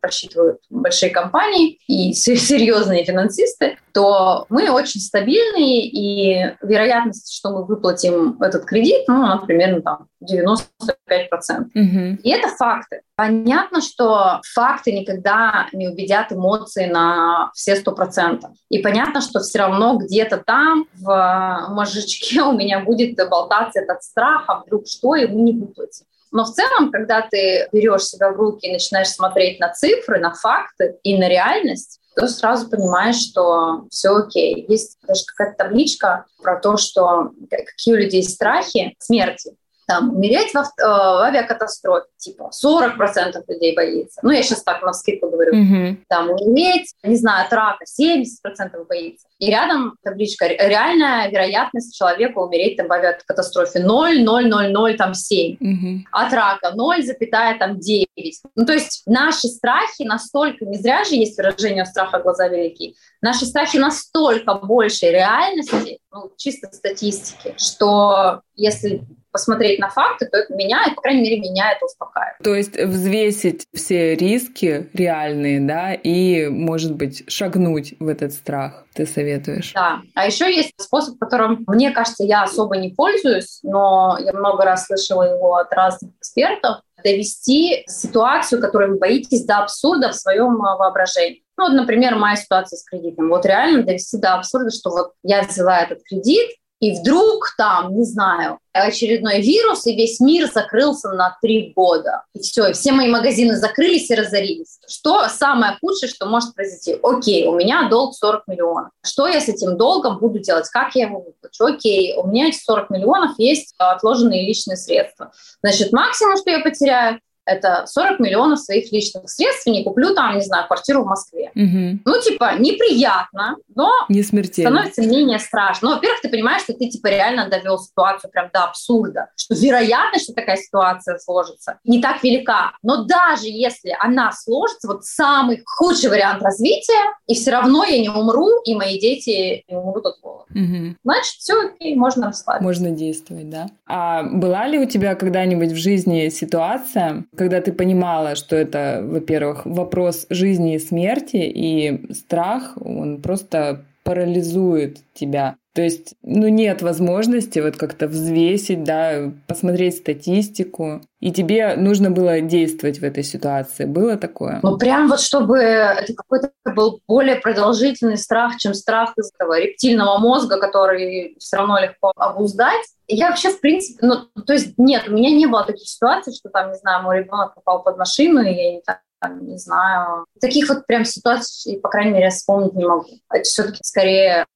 просчитывают 0.00 0.60
большие 0.68 1.10
компании 1.10 1.78
и 1.86 2.12
серьезные 2.14 3.04
финансисты, 3.04 3.78
то 3.92 4.46
мы 4.48 4.70
очень 4.70 5.00
стабильные, 5.00 5.86
и 5.86 6.54
вероятность, 6.62 7.34
что 7.34 7.50
мы 7.50 7.64
выплатим 7.64 8.40
этот 8.40 8.64
кредит, 8.64 9.04
ну, 9.08 9.24
она 9.24 9.38
примерно 9.38 9.82
там 9.82 10.06
95%. 10.22 11.70
Угу. 11.74 12.20
И 12.22 12.30
это 12.30 12.48
факты. 12.48 13.02
Понятно, 13.16 13.80
что 13.80 14.40
факты 14.54 14.92
никогда 14.92 15.68
не 15.72 15.88
убедят 15.88 16.32
эмоции 16.32 16.86
на 16.86 17.50
все 17.54 17.76
сто 17.76 17.92
процентов. 17.92 18.50
И 18.68 18.78
понятно, 18.78 19.20
что 19.20 19.40
все 19.40 19.58
равно 19.58 19.96
где-то 19.96 20.38
там 20.38 20.86
в 20.94 21.66
мозжечке 21.70 22.42
у 22.42 22.52
меня 22.52 22.80
будет 22.80 23.16
болтаться 23.28 23.80
этот 23.80 24.02
страх, 24.02 24.44
а 24.48 24.60
вдруг 24.60 24.86
что, 24.86 25.14
и 25.14 25.26
мы 25.26 25.40
не 25.40 25.52
выплатим. 25.52 26.06
Но 26.32 26.44
в 26.44 26.52
целом, 26.52 26.92
когда 26.92 27.22
ты 27.22 27.68
берешь 27.72 28.04
себя 28.04 28.30
в 28.30 28.36
руки 28.36 28.66
и 28.66 28.72
начинаешь 28.72 29.08
смотреть 29.08 29.58
на 29.58 29.72
цифры, 29.72 30.20
на 30.20 30.32
факты 30.32 30.96
и 31.02 31.18
на 31.18 31.28
реальность, 31.28 32.00
то 32.14 32.26
сразу 32.28 32.68
понимаешь, 32.68 33.16
что 33.16 33.86
все 33.90 34.10
окей. 34.10 34.64
Есть 34.68 34.98
даже 35.06 35.24
какая-то 35.26 35.64
табличка 35.64 36.26
про 36.42 36.60
то, 36.60 36.76
что 36.76 37.30
какие 37.50 37.94
у 37.94 37.96
людей 37.96 38.22
страхи 38.22 38.94
смерти. 38.98 39.52
Там, 39.90 40.14
умереть 40.14 40.52
в, 40.52 40.56
авто, 40.56 40.72
э, 40.78 40.86
в 40.86 41.22
авиакатастрофе, 41.22 42.06
типа 42.16 42.50
40% 42.64 43.42
людей 43.48 43.74
боится. 43.74 44.20
Ну, 44.22 44.30
я 44.30 44.40
сейчас 44.44 44.62
так 44.62 44.82
на 44.82 44.92
вскидку 44.92 45.28
говорю. 45.28 45.52
Mm-hmm. 45.52 45.96
Там, 46.08 46.30
умереть, 46.30 46.94
не 47.02 47.16
знаю, 47.16 47.46
от 47.46 47.52
рака 47.52 47.84
70% 47.84 48.86
боится. 48.88 49.26
И 49.40 49.50
рядом 49.50 49.96
табличка 50.04 50.46
«Реальная 50.46 51.28
вероятность 51.28 51.98
человека 51.98 52.38
умереть 52.38 52.76
там, 52.76 52.86
в 52.86 52.92
авиакатастрофе 52.92 53.80
0, 53.80 54.22
0, 54.22 54.48
0, 54.48 54.70
0, 54.70 54.96
там 54.96 55.12
7. 55.12 55.56
Mm-hmm. 55.56 55.98
От 56.12 56.32
рака 56.34 56.70
0, 56.72 57.02
запятая 57.02 57.58
там 57.58 57.80
9. 57.80 58.06
Ну, 58.54 58.66
то 58.66 58.72
есть 58.72 59.02
наши 59.06 59.48
страхи 59.48 60.04
настолько, 60.04 60.66
не 60.66 60.78
зря 60.78 61.02
же 61.02 61.16
есть 61.16 61.36
выражение 61.36 61.84
«страха 61.84 62.20
глаза 62.20 62.46
велики», 62.46 62.94
наши 63.20 63.44
страхи 63.44 63.78
настолько 63.78 64.54
больше 64.54 65.06
реальности, 65.06 65.98
ну, 66.12 66.30
чисто 66.36 66.68
статистики, 66.72 67.54
что 67.56 68.42
если 68.54 69.02
посмотреть 69.32 69.78
на 69.78 69.88
факты, 69.88 70.26
то 70.26 70.38
это 70.38 70.54
меня, 70.54 70.80
по 70.94 71.02
крайней 71.02 71.22
мере, 71.22 71.40
меня 71.40 71.72
это 71.72 71.86
успокаивает. 71.86 72.38
То 72.42 72.54
есть 72.54 72.76
взвесить 72.76 73.66
все 73.74 74.14
риски 74.14 74.90
реальные, 74.92 75.60
да, 75.60 75.94
и, 75.94 76.48
может 76.48 76.94
быть, 76.94 77.30
шагнуть 77.30 77.94
в 77.98 78.08
этот 78.08 78.32
страх, 78.32 78.84
ты 78.94 79.06
советуешь? 79.06 79.72
Да. 79.74 80.00
А 80.14 80.26
еще 80.26 80.52
есть 80.54 80.72
способ, 80.76 81.18
которым, 81.18 81.64
мне 81.66 81.90
кажется, 81.90 82.24
я 82.24 82.42
особо 82.42 82.76
не 82.76 82.90
пользуюсь, 82.90 83.60
но 83.62 84.18
я 84.20 84.32
много 84.32 84.64
раз 84.64 84.86
слышала 84.86 85.22
его 85.22 85.56
от 85.56 85.72
разных 85.72 86.12
экспертов, 86.18 86.80
довести 87.02 87.84
ситуацию, 87.86 88.60
которую 88.60 88.92
вы 88.92 88.98
боитесь, 88.98 89.44
до 89.44 89.58
абсурда 89.58 90.10
в 90.10 90.14
своем 90.14 90.62
а, 90.62 90.76
воображении. 90.76 91.42
Ну, 91.56 91.68
вот, 91.68 91.74
например, 91.74 92.16
моя 92.16 92.36
ситуация 92.36 92.78
с 92.78 92.84
кредитом. 92.84 93.28
Вот 93.28 93.44
реально 93.44 93.82
довести 93.82 94.18
до 94.18 94.34
абсурда, 94.34 94.70
что 94.70 94.90
вот 94.90 95.12
я 95.22 95.42
взяла 95.42 95.80
этот 95.80 96.02
кредит, 96.04 96.50
и 96.80 96.98
вдруг 96.98 97.54
там, 97.58 97.94
не 97.94 98.04
знаю, 98.04 98.58
очередной 98.72 99.42
вирус, 99.42 99.86
и 99.86 99.94
весь 99.94 100.18
мир 100.18 100.50
закрылся 100.52 101.10
на 101.10 101.36
три 101.42 101.72
года. 101.76 102.24
И 102.34 102.40
все, 102.40 102.68
и 102.68 102.72
все 102.72 102.92
мои 102.92 103.08
магазины 103.08 103.56
закрылись 103.56 104.10
и 104.10 104.14
разорились. 104.14 104.78
Что 104.88 105.28
самое 105.28 105.76
худшее, 105.80 106.08
что 106.08 106.26
может 106.26 106.54
произойти? 106.54 106.98
Окей, 107.02 107.46
у 107.46 107.54
меня 107.54 107.88
долг 107.90 108.14
40 108.14 108.48
миллионов. 108.48 108.90
Что 109.04 109.26
я 109.26 109.40
с 109.40 109.48
этим 109.48 109.76
долгом 109.76 110.18
буду 110.18 110.38
делать? 110.38 110.68
Как 110.70 110.94
я 110.94 111.06
его 111.06 111.20
выплачу? 111.20 111.64
Окей, 111.64 112.14
у 112.16 112.26
меня 112.26 112.48
эти 112.48 112.58
40 112.58 112.88
миллионов 112.90 113.38
есть 113.38 113.74
отложенные 113.76 114.46
личные 114.46 114.76
средства. 114.76 115.32
Значит, 115.62 115.92
максимум, 115.92 116.38
что 116.38 116.50
я 116.50 116.60
потеряю, 116.60 117.20
это 117.50 117.84
40 117.86 118.20
миллионов 118.20 118.60
своих 118.60 118.92
личных 118.92 119.28
средств, 119.28 119.66
и 119.66 119.70
не 119.70 119.84
куплю 119.84 120.14
там, 120.14 120.36
не 120.36 120.42
знаю, 120.42 120.66
квартиру 120.66 121.02
в 121.02 121.06
Москве. 121.06 121.50
Угу. 121.54 122.00
Ну, 122.04 122.20
типа, 122.20 122.54
неприятно, 122.58 123.56
но 123.74 123.90
не 124.08 124.22
смертельно. 124.22 124.70
становится 124.70 125.02
менее 125.02 125.38
страшно. 125.38 125.88
Ну, 125.88 125.94
во-первых, 125.96 126.20
ты 126.20 126.28
понимаешь, 126.28 126.62
что 126.62 126.74
ты, 126.74 126.88
типа, 126.88 127.08
реально 127.08 127.48
довел 127.48 127.78
ситуацию 127.78 128.30
прям 128.30 128.50
до 128.52 128.64
абсурда, 128.64 129.28
что 129.36 129.54
вероятность, 129.54 130.24
что 130.24 130.34
такая 130.34 130.56
ситуация 130.56 131.18
сложится, 131.18 131.78
не 131.84 132.00
так 132.00 132.22
велика. 132.22 132.72
Но 132.82 133.04
даже 133.04 133.46
если 133.46 133.96
она 133.98 134.30
сложится, 134.32 134.88
вот 134.88 135.04
самый 135.04 135.62
худший 135.66 136.10
вариант 136.10 136.42
развития, 136.42 137.14
и 137.26 137.34
все 137.34 137.50
равно 137.50 137.84
я 137.84 138.00
не 138.00 138.08
умру, 138.08 138.48
и 138.64 138.74
мои 138.74 138.98
дети 138.98 139.64
не 139.68 139.76
умрут 139.76 140.06
от 140.06 140.20
голода. 140.20 140.46
Угу. 140.54 140.96
Значит, 141.04 141.34
все 141.38 141.54
окей, 141.66 141.96
можно 141.96 142.28
расслабиться. 142.28 142.64
Можно 142.64 142.90
действовать, 142.90 143.50
да. 143.50 143.66
А 143.86 144.22
была 144.22 144.66
ли 144.66 144.78
у 144.78 144.84
тебя 144.86 145.14
когда-нибудь 145.14 145.72
в 145.72 145.76
жизни 145.76 146.28
ситуация, 146.28 147.24
когда 147.40 147.62
ты 147.62 147.72
понимала, 147.72 148.34
что 148.34 148.54
это, 148.54 149.00
во-первых, 149.02 149.64
вопрос 149.64 150.26
жизни 150.28 150.74
и 150.74 150.78
смерти, 150.78 151.38
и 151.38 152.12
страх, 152.12 152.76
он 152.76 153.22
просто 153.22 153.86
парализует 154.02 154.98
тебя. 155.14 155.56
То 155.72 155.82
есть, 155.82 156.14
ну, 156.22 156.48
нет 156.48 156.82
возможности 156.82 157.60
вот 157.60 157.76
как-то 157.76 158.08
взвесить, 158.08 158.82
да, 158.82 159.30
посмотреть 159.46 159.98
статистику. 159.98 161.00
И 161.20 161.30
тебе 161.30 161.76
нужно 161.76 162.10
было 162.10 162.40
действовать 162.40 162.98
в 162.98 163.04
этой 163.04 163.22
ситуации. 163.22 163.84
Было 163.84 164.16
такое? 164.16 164.58
Ну, 164.62 164.78
прям 164.78 165.08
вот 165.08 165.20
чтобы 165.20 165.58
это 165.58 166.12
какой-то 166.14 166.50
был 166.74 167.00
более 167.06 167.36
продолжительный 167.36 168.16
страх, 168.16 168.56
чем 168.56 168.74
страх 168.74 169.12
из 169.16 169.30
этого 169.32 169.60
рептильного 169.60 170.18
мозга, 170.18 170.58
который 170.58 171.36
все 171.38 171.58
равно 171.58 171.78
легко 171.78 172.12
обуздать. 172.16 172.84
Я 173.06 173.30
вообще, 173.30 173.50
в 173.50 173.60
принципе, 173.60 174.06
ну, 174.06 174.42
то 174.42 174.52
есть 174.52 174.74
нет, 174.76 175.08
у 175.08 175.12
меня 175.12 175.30
не 175.30 175.46
было 175.46 175.64
таких 175.64 175.88
ситуаций, 175.88 176.32
что 176.32 176.48
там, 176.48 176.70
не 176.70 176.78
знаю, 176.78 177.04
мой 177.04 177.18
ребенок 177.18 177.54
попал 177.54 177.82
под 177.82 177.96
машину, 177.96 178.40
и 178.40 178.52
я 178.52 178.72
не 178.72 178.82
там, 179.20 179.46
не 179.46 179.58
знаю. 179.58 180.24
Таких 180.40 180.68
вот 180.68 180.86
прям 180.86 181.04
ситуаций, 181.04 181.78
по 181.80 181.88
крайней 181.88 182.12
мере, 182.12 182.24
я 182.24 182.30
вспомнить 182.30 182.74
не 182.74 182.84
могу. 182.84 183.06
Все-таки 183.42 183.80
скорее 183.82 184.46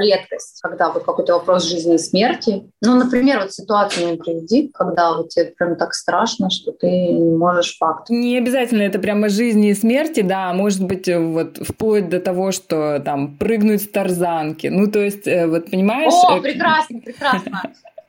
редкость, 0.00 0.60
когда 0.62 0.90
вот 0.90 1.04
какой-то 1.04 1.34
вопрос 1.34 1.64
жизни 1.64 1.94
и 1.94 1.98
смерти. 1.98 2.70
Ну, 2.82 2.96
например, 2.96 3.40
вот 3.40 3.52
ситуацию 3.52 4.10
не 4.10 4.16
приведи, 4.16 4.70
когда 4.72 5.16
вот 5.16 5.30
тебе 5.30 5.52
прям 5.56 5.76
так 5.76 5.94
страшно, 5.94 6.50
что 6.50 6.72
ты 6.72 6.88
не 6.88 7.36
можешь 7.36 7.76
факт. 7.78 8.10
Не 8.10 8.38
обязательно 8.38 8.82
это 8.82 8.98
прямо 8.98 9.28
жизни 9.28 9.70
и 9.70 9.74
смерти, 9.74 10.20
да, 10.20 10.52
может 10.52 10.84
быть, 10.84 11.08
вот 11.08 11.58
вплоть 11.58 12.08
до 12.08 12.20
того, 12.20 12.52
что 12.52 13.00
там 13.04 13.36
прыгнуть 13.36 13.82
с 13.82 13.88
тарзанки. 13.88 14.68
Ну, 14.68 14.90
то 14.90 15.00
есть, 15.00 15.26
э, 15.26 15.46
вот 15.46 15.70
понимаешь... 15.70 16.12
О, 16.12 16.38
э, 16.38 16.40
прекрасно, 16.40 17.00
прекрасно. 17.00 17.62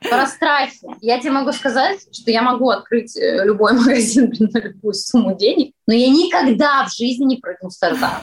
Про 0.08 0.26
страхи. 0.26 0.86
Я 1.00 1.20
тебе 1.20 1.32
могу 1.32 1.52
сказать, 1.52 2.00
что 2.12 2.30
я 2.30 2.42
могу 2.42 2.70
открыть 2.70 3.16
э, 3.16 3.44
любой 3.44 3.72
магазин 3.78 4.32
на 4.38 4.58
любую 4.58 4.94
сумму 4.94 5.36
денег, 5.36 5.74
но 5.86 5.94
я 5.94 6.08
никогда 6.08 6.86
в 6.86 6.96
жизни 6.96 7.24
не 7.24 7.36
прыгну 7.36 7.70
с 7.70 7.78
тарзана. 7.78 8.22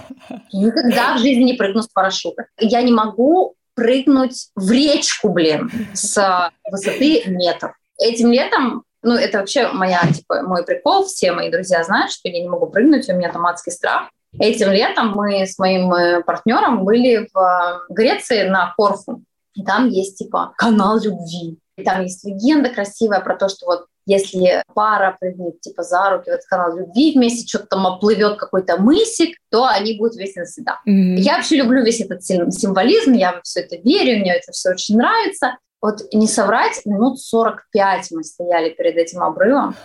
Никогда 0.52 1.16
в 1.16 1.20
жизни 1.20 1.44
не 1.44 1.54
прыгну 1.54 1.84
с 1.84 1.88
парашюта. 1.88 2.48
Я 2.60 2.82
не 2.82 2.92
могу 2.92 3.56
прыгнуть 3.76 4.50
в 4.56 4.72
речку, 4.72 5.30
блин, 5.30 5.72
с 5.94 6.52
высоты 6.72 7.24
метров. 7.28 7.74
Этим 8.00 8.32
летом 8.32 8.84
ну, 9.04 9.14
это 9.14 9.38
вообще 9.38 9.70
моя, 9.70 10.02
типа, 10.12 10.42
мой 10.42 10.66
прикол. 10.66 11.06
Все 11.06 11.32
мои 11.32 11.52
друзья 11.52 11.84
знают, 11.84 12.12
что 12.12 12.28
я 12.28 12.42
не 12.42 12.50
могу 12.50 12.68
прыгнуть, 12.68 13.08
у 13.08 13.14
меня 13.14 13.32
там 13.32 13.46
адский 13.46 13.72
страх. 13.72 14.10
Этим 14.40 14.72
летом 14.72 15.12
мы 15.12 15.46
с 15.46 15.58
моим 15.58 15.94
э, 15.94 16.22
партнером 16.24 16.84
были 16.84 17.30
в 17.34 17.38
э, 17.38 17.94
Греции 17.94 18.44
на 18.50 18.74
Корфу. 18.76 19.24
И 19.54 19.64
там 19.64 19.88
есть, 19.88 20.18
типа, 20.18 20.54
канал 20.58 21.00
любви. 21.00 21.58
Там 21.84 22.04
есть 22.04 22.26
легенда 22.26 22.70
красивая 22.70 23.20
про 23.20 23.36
то, 23.36 23.50
что 23.50 23.66
вот 23.66 23.86
если 24.06 24.64
пара 24.74 25.18
прыгнет 25.20 25.60
типа 25.60 25.84
за 25.84 26.10
руки 26.10 26.30
в 26.30 26.34
этот 26.34 26.46
канал 26.46 26.78
любви, 26.78 27.14
вместе 27.14 27.48
что-то 27.48 27.68
там 27.68 27.86
оплывет 27.86 28.38
какой-то 28.38 28.78
мысик, 28.78 29.38
то 29.52 29.66
они 29.66 29.98
будут 29.98 30.16
вместе 30.16 30.40
навсегда. 30.40 30.80
Mm-hmm. 30.88 31.18
Я 31.18 31.36
вообще 31.36 31.58
люблю 31.58 31.84
весь 31.84 32.00
этот 32.00 32.24
символизм, 32.24 33.12
я 33.14 33.34
во 33.34 33.42
все 33.42 33.62
это 33.62 33.76
верю, 33.76 34.22
мне 34.22 34.34
это 34.34 34.54
все 34.54 34.72
очень 34.72 34.98
нравится. 34.98 35.58
Вот 35.82 36.02
не 36.14 36.28
соврать, 36.28 36.82
минут 36.86 37.20
45 37.20 38.12
мы 38.12 38.24
стояли 38.24 38.70
перед 38.70 38.96
этим 38.96 39.22
обрывом. 39.22 39.76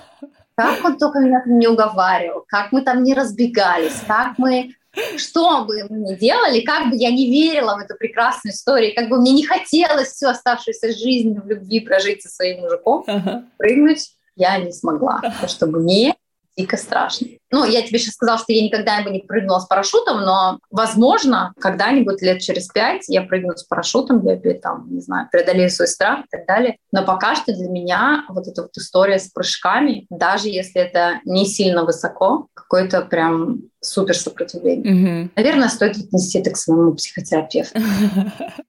Как 0.55 0.85
он 0.85 0.98
только 0.98 1.18
меня 1.18 1.42
не 1.46 1.66
уговаривал, 1.66 2.44
как 2.46 2.72
мы 2.72 2.83
там 2.83 3.02
не 3.02 3.14
разбегались, 3.14 4.02
как 4.07 4.38
мы 4.38 4.74
что 5.16 5.64
бы 5.64 5.85
мы 5.88 5.98
ни 5.98 6.14
делали, 6.14 6.61
как 6.61 6.90
бы 6.90 6.96
я 6.96 7.11
не 7.11 7.31
верила 7.31 7.76
в 7.76 7.78
эту 7.78 7.96
прекрасную 7.96 8.55
историю, 8.55 8.94
как 8.94 9.09
бы 9.09 9.20
мне 9.20 9.33
не 9.33 9.44
хотелось 9.44 10.09
всю 10.09 10.28
оставшуюся 10.28 10.92
жизнь 10.92 11.38
в 11.38 11.46
любви 11.46 11.81
прожить 11.81 12.22
со 12.22 12.28
своим 12.28 12.61
мужиком, 12.61 13.05
ага. 13.07 13.44
прыгнуть 13.59 14.11
я 14.37 14.59
не 14.59 14.72
смогла, 14.72 15.20
потому 15.22 15.48
что 15.48 15.66
мне 15.66 16.16
дико 16.57 16.76
страшно. 16.76 17.28
Ну, 17.50 17.64
я 17.64 17.83
тебе 17.83 17.98
сейчас 17.98 18.14
сказала, 18.14 18.38
что 18.38 18.52
я 18.52 18.62
никогда 18.62 19.02
бы 19.02 19.11
не 19.11 19.20
прыгнула 19.20 19.59
с 19.59 19.66
парашютом, 19.66 20.20
но, 20.20 20.59
возможно, 20.70 21.52
когда-нибудь 21.59 22.20
лет 22.22 22.40
через 22.40 22.68
пять 22.68 23.05
я 23.09 23.22
прыгну 23.22 23.57
с 23.57 23.64
парашютом, 23.64 24.22
я 24.26 24.37
там, 24.55 24.87
не 24.90 25.00
знаю, 25.00 25.28
преодолею 25.31 25.70
свой 25.70 25.88
страх 25.88 26.20
и 26.20 26.28
так 26.31 26.46
далее. 26.46 26.76
Но 26.92 27.05
пока 27.05 27.37
что 27.37 27.55
для 27.55 27.68
меня 27.68 28.24
вот 28.28 28.46
эта 28.48 28.62
вот 28.62 28.76
история 28.76 29.18
с 29.18 29.31
прыжками, 29.31 30.07
даже 30.11 30.48
если 30.48 30.81
это 30.83 31.20
не 31.24 31.46
сильно 31.46 31.85
высоко, 31.85 32.48
какой-то 32.55 33.02
прям 33.02 33.71
супер 33.82 34.16
сопротивление. 34.16 34.94
Угу. 34.94 35.30
Наверное, 35.36 35.68
стоит 35.68 35.96
отнести 35.96 36.38
это 36.38 36.50
к 36.50 36.56
своему 36.56 36.94
психотерапевту. 36.94 37.78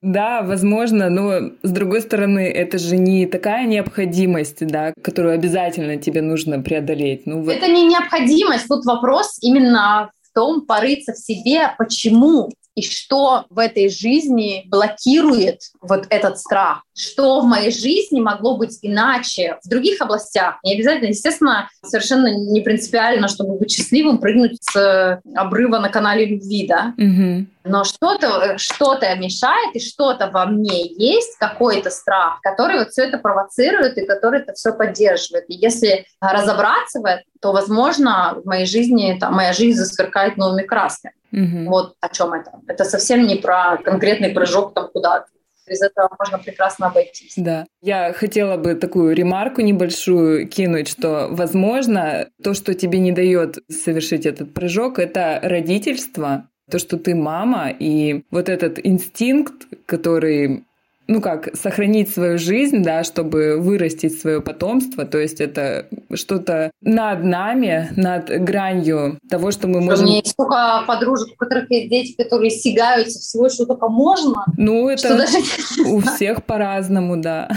Да, 0.02 0.42
возможно, 0.42 1.08
но 1.08 1.52
с 1.62 1.70
другой 1.70 2.02
стороны, 2.02 2.40
это 2.50 2.78
же 2.78 2.96
не 2.96 3.26
такая 3.26 3.66
необходимость, 3.66 4.66
да, 4.66 4.92
которую 5.02 5.34
обязательно 5.34 5.96
тебе 5.96 6.20
нужно 6.20 6.60
преодолеть. 6.60 7.26
Ну, 7.26 7.42
вот... 7.42 7.52
Это 7.52 7.68
не 7.68 7.86
необходимость. 7.86 8.68
Тут 8.68 8.84
вопрос 8.84 9.38
именно 9.40 10.10
в 10.22 10.34
том, 10.34 10.66
порыться 10.66 11.12
в 11.12 11.18
себе, 11.18 11.74
почему 11.78 12.50
и 12.74 12.82
что 12.82 13.44
в 13.50 13.58
этой 13.58 13.88
жизни 13.88 14.64
блокирует 14.66 15.60
вот 15.80 16.06
этот 16.10 16.38
страх, 16.38 16.83
что 16.94 17.40
в 17.40 17.44
моей 17.44 17.70
жизни 17.70 18.20
могло 18.20 18.56
быть 18.56 18.78
иначе 18.82 19.58
в 19.64 19.68
других 19.68 20.00
областях. 20.00 20.58
Не 20.62 20.74
обязательно, 20.74 21.08
естественно, 21.08 21.68
совершенно 21.84 22.28
не 22.28 22.60
принципиально, 22.60 23.28
чтобы 23.28 23.58
быть 23.58 23.72
счастливым, 23.72 24.18
прыгнуть 24.18 24.58
с 24.62 25.20
обрыва 25.34 25.78
на 25.78 25.88
канале 25.88 26.26
любви, 26.26 26.66
да. 26.66 26.94
Угу. 26.96 27.46
Но 27.64 27.84
что-то 27.84 28.58
что 28.58 28.94
мешает, 29.16 29.74
и 29.74 29.80
что-то 29.80 30.30
во 30.30 30.46
мне 30.46 30.86
есть, 30.86 31.36
какой-то 31.38 31.90
страх, 31.90 32.40
который 32.42 32.78
вот 32.78 32.90
все 32.90 33.04
это 33.04 33.18
провоцирует 33.18 33.98
и 33.98 34.06
который 34.06 34.40
это 34.40 34.52
все 34.52 34.72
поддерживает. 34.72 35.44
И 35.48 35.54
если 35.54 36.06
разобраться 36.20 37.00
в 37.00 37.04
этом, 37.04 37.24
то, 37.40 37.52
возможно, 37.52 38.40
в 38.42 38.46
моей 38.46 38.66
жизни, 38.66 39.16
там, 39.20 39.34
моя 39.34 39.52
жизнь 39.52 39.78
засверкает 39.78 40.36
новыми 40.36 40.62
красками. 40.62 41.14
Угу. 41.32 41.70
Вот 41.70 41.94
о 42.00 42.08
чем 42.08 42.32
это. 42.32 42.52
Это 42.68 42.84
совсем 42.84 43.26
не 43.26 43.36
про 43.36 43.78
конкретный 43.84 44.30
прыжок 44.30 44.74
там 44.74 44.88
куда-то. 44.92 45.26
Без 45.66 45.82
этого 45.82 46.10
можно 46.18 46.38
прекрасно 46.38 46.88
обойтись. 46.88 47.34
Да. 47.36 47.66
Я 47.80 48.12
хотела 48.12 48.56
бы 48.56 48.74
такую 48.74 49.14
ремарку 49.14 49.60
небольшую 49.60 50.48
кинуть, 50.48 50.88
что, 50.88 51.28
возможно, 51.30 52.28
то, 52.42 52.54
что 52.54 52.74
тебе 52.74 52.98
не 52.98 53.12
дает 53.12 53.58
совершить 53.70 54.26
этот 54.26 54.52
прыжок, 54.54 54.98
это 54.98 55.40
родительство, 55.42 56.48
то, 56.70 56.78
что 56.78 56.98
ты 56.98 57.14
мама, 57.14 57.70
и 57.70 58.24
вот 58.30 58.48
этот 58.48 58.84
инстинкт, 58.84 59.66
который 59.86 60.64
ну 61.06 61.20
как, 61.20 61.54
сохранить 61.54 62.10
свою 62.10 62.38
жизнь, 62.38 62.82
да, 62.82 63.04
чтобы 63.04 63.58
вырастить 63.58 64.20
свое 64.20 64.40
потомство. 64.40 65.04
То 65.04 65.18
есть 65.18 65.40
это 65.40 65.86
что-то 66.14 66.70
над 66.80 67.24
нами, 67.24 67.90
над 67.96 68.28
гранью 68.42 69.18
того, 69.28 69.50
что 69.50 69.68
мы 69.68 69.80
можем... 69.80 70.04
У 70.04 70.08
меня 70.08 70.16
есть 70.18 70.30
столько 70.30 70.84
подружек, 70.86 71.28
у 71.34 71.36
которых 71.36 71.70
есть 71.70 71.90
дети, 71.90 72.14
которые 72.16 72.50
сигаются 72.50 73.18
всего, 73.18 73.48
что 73.48 73.66
только 73.66 73.88
можно. 73.88 74.44
Ну, 74.56 74.88
это 74.88 75.16
даже... 75.16 75.38
у 75.86 76.00
всех 76.00 76.44
по-разному, 76.44 77.16
да. 77.16 77.48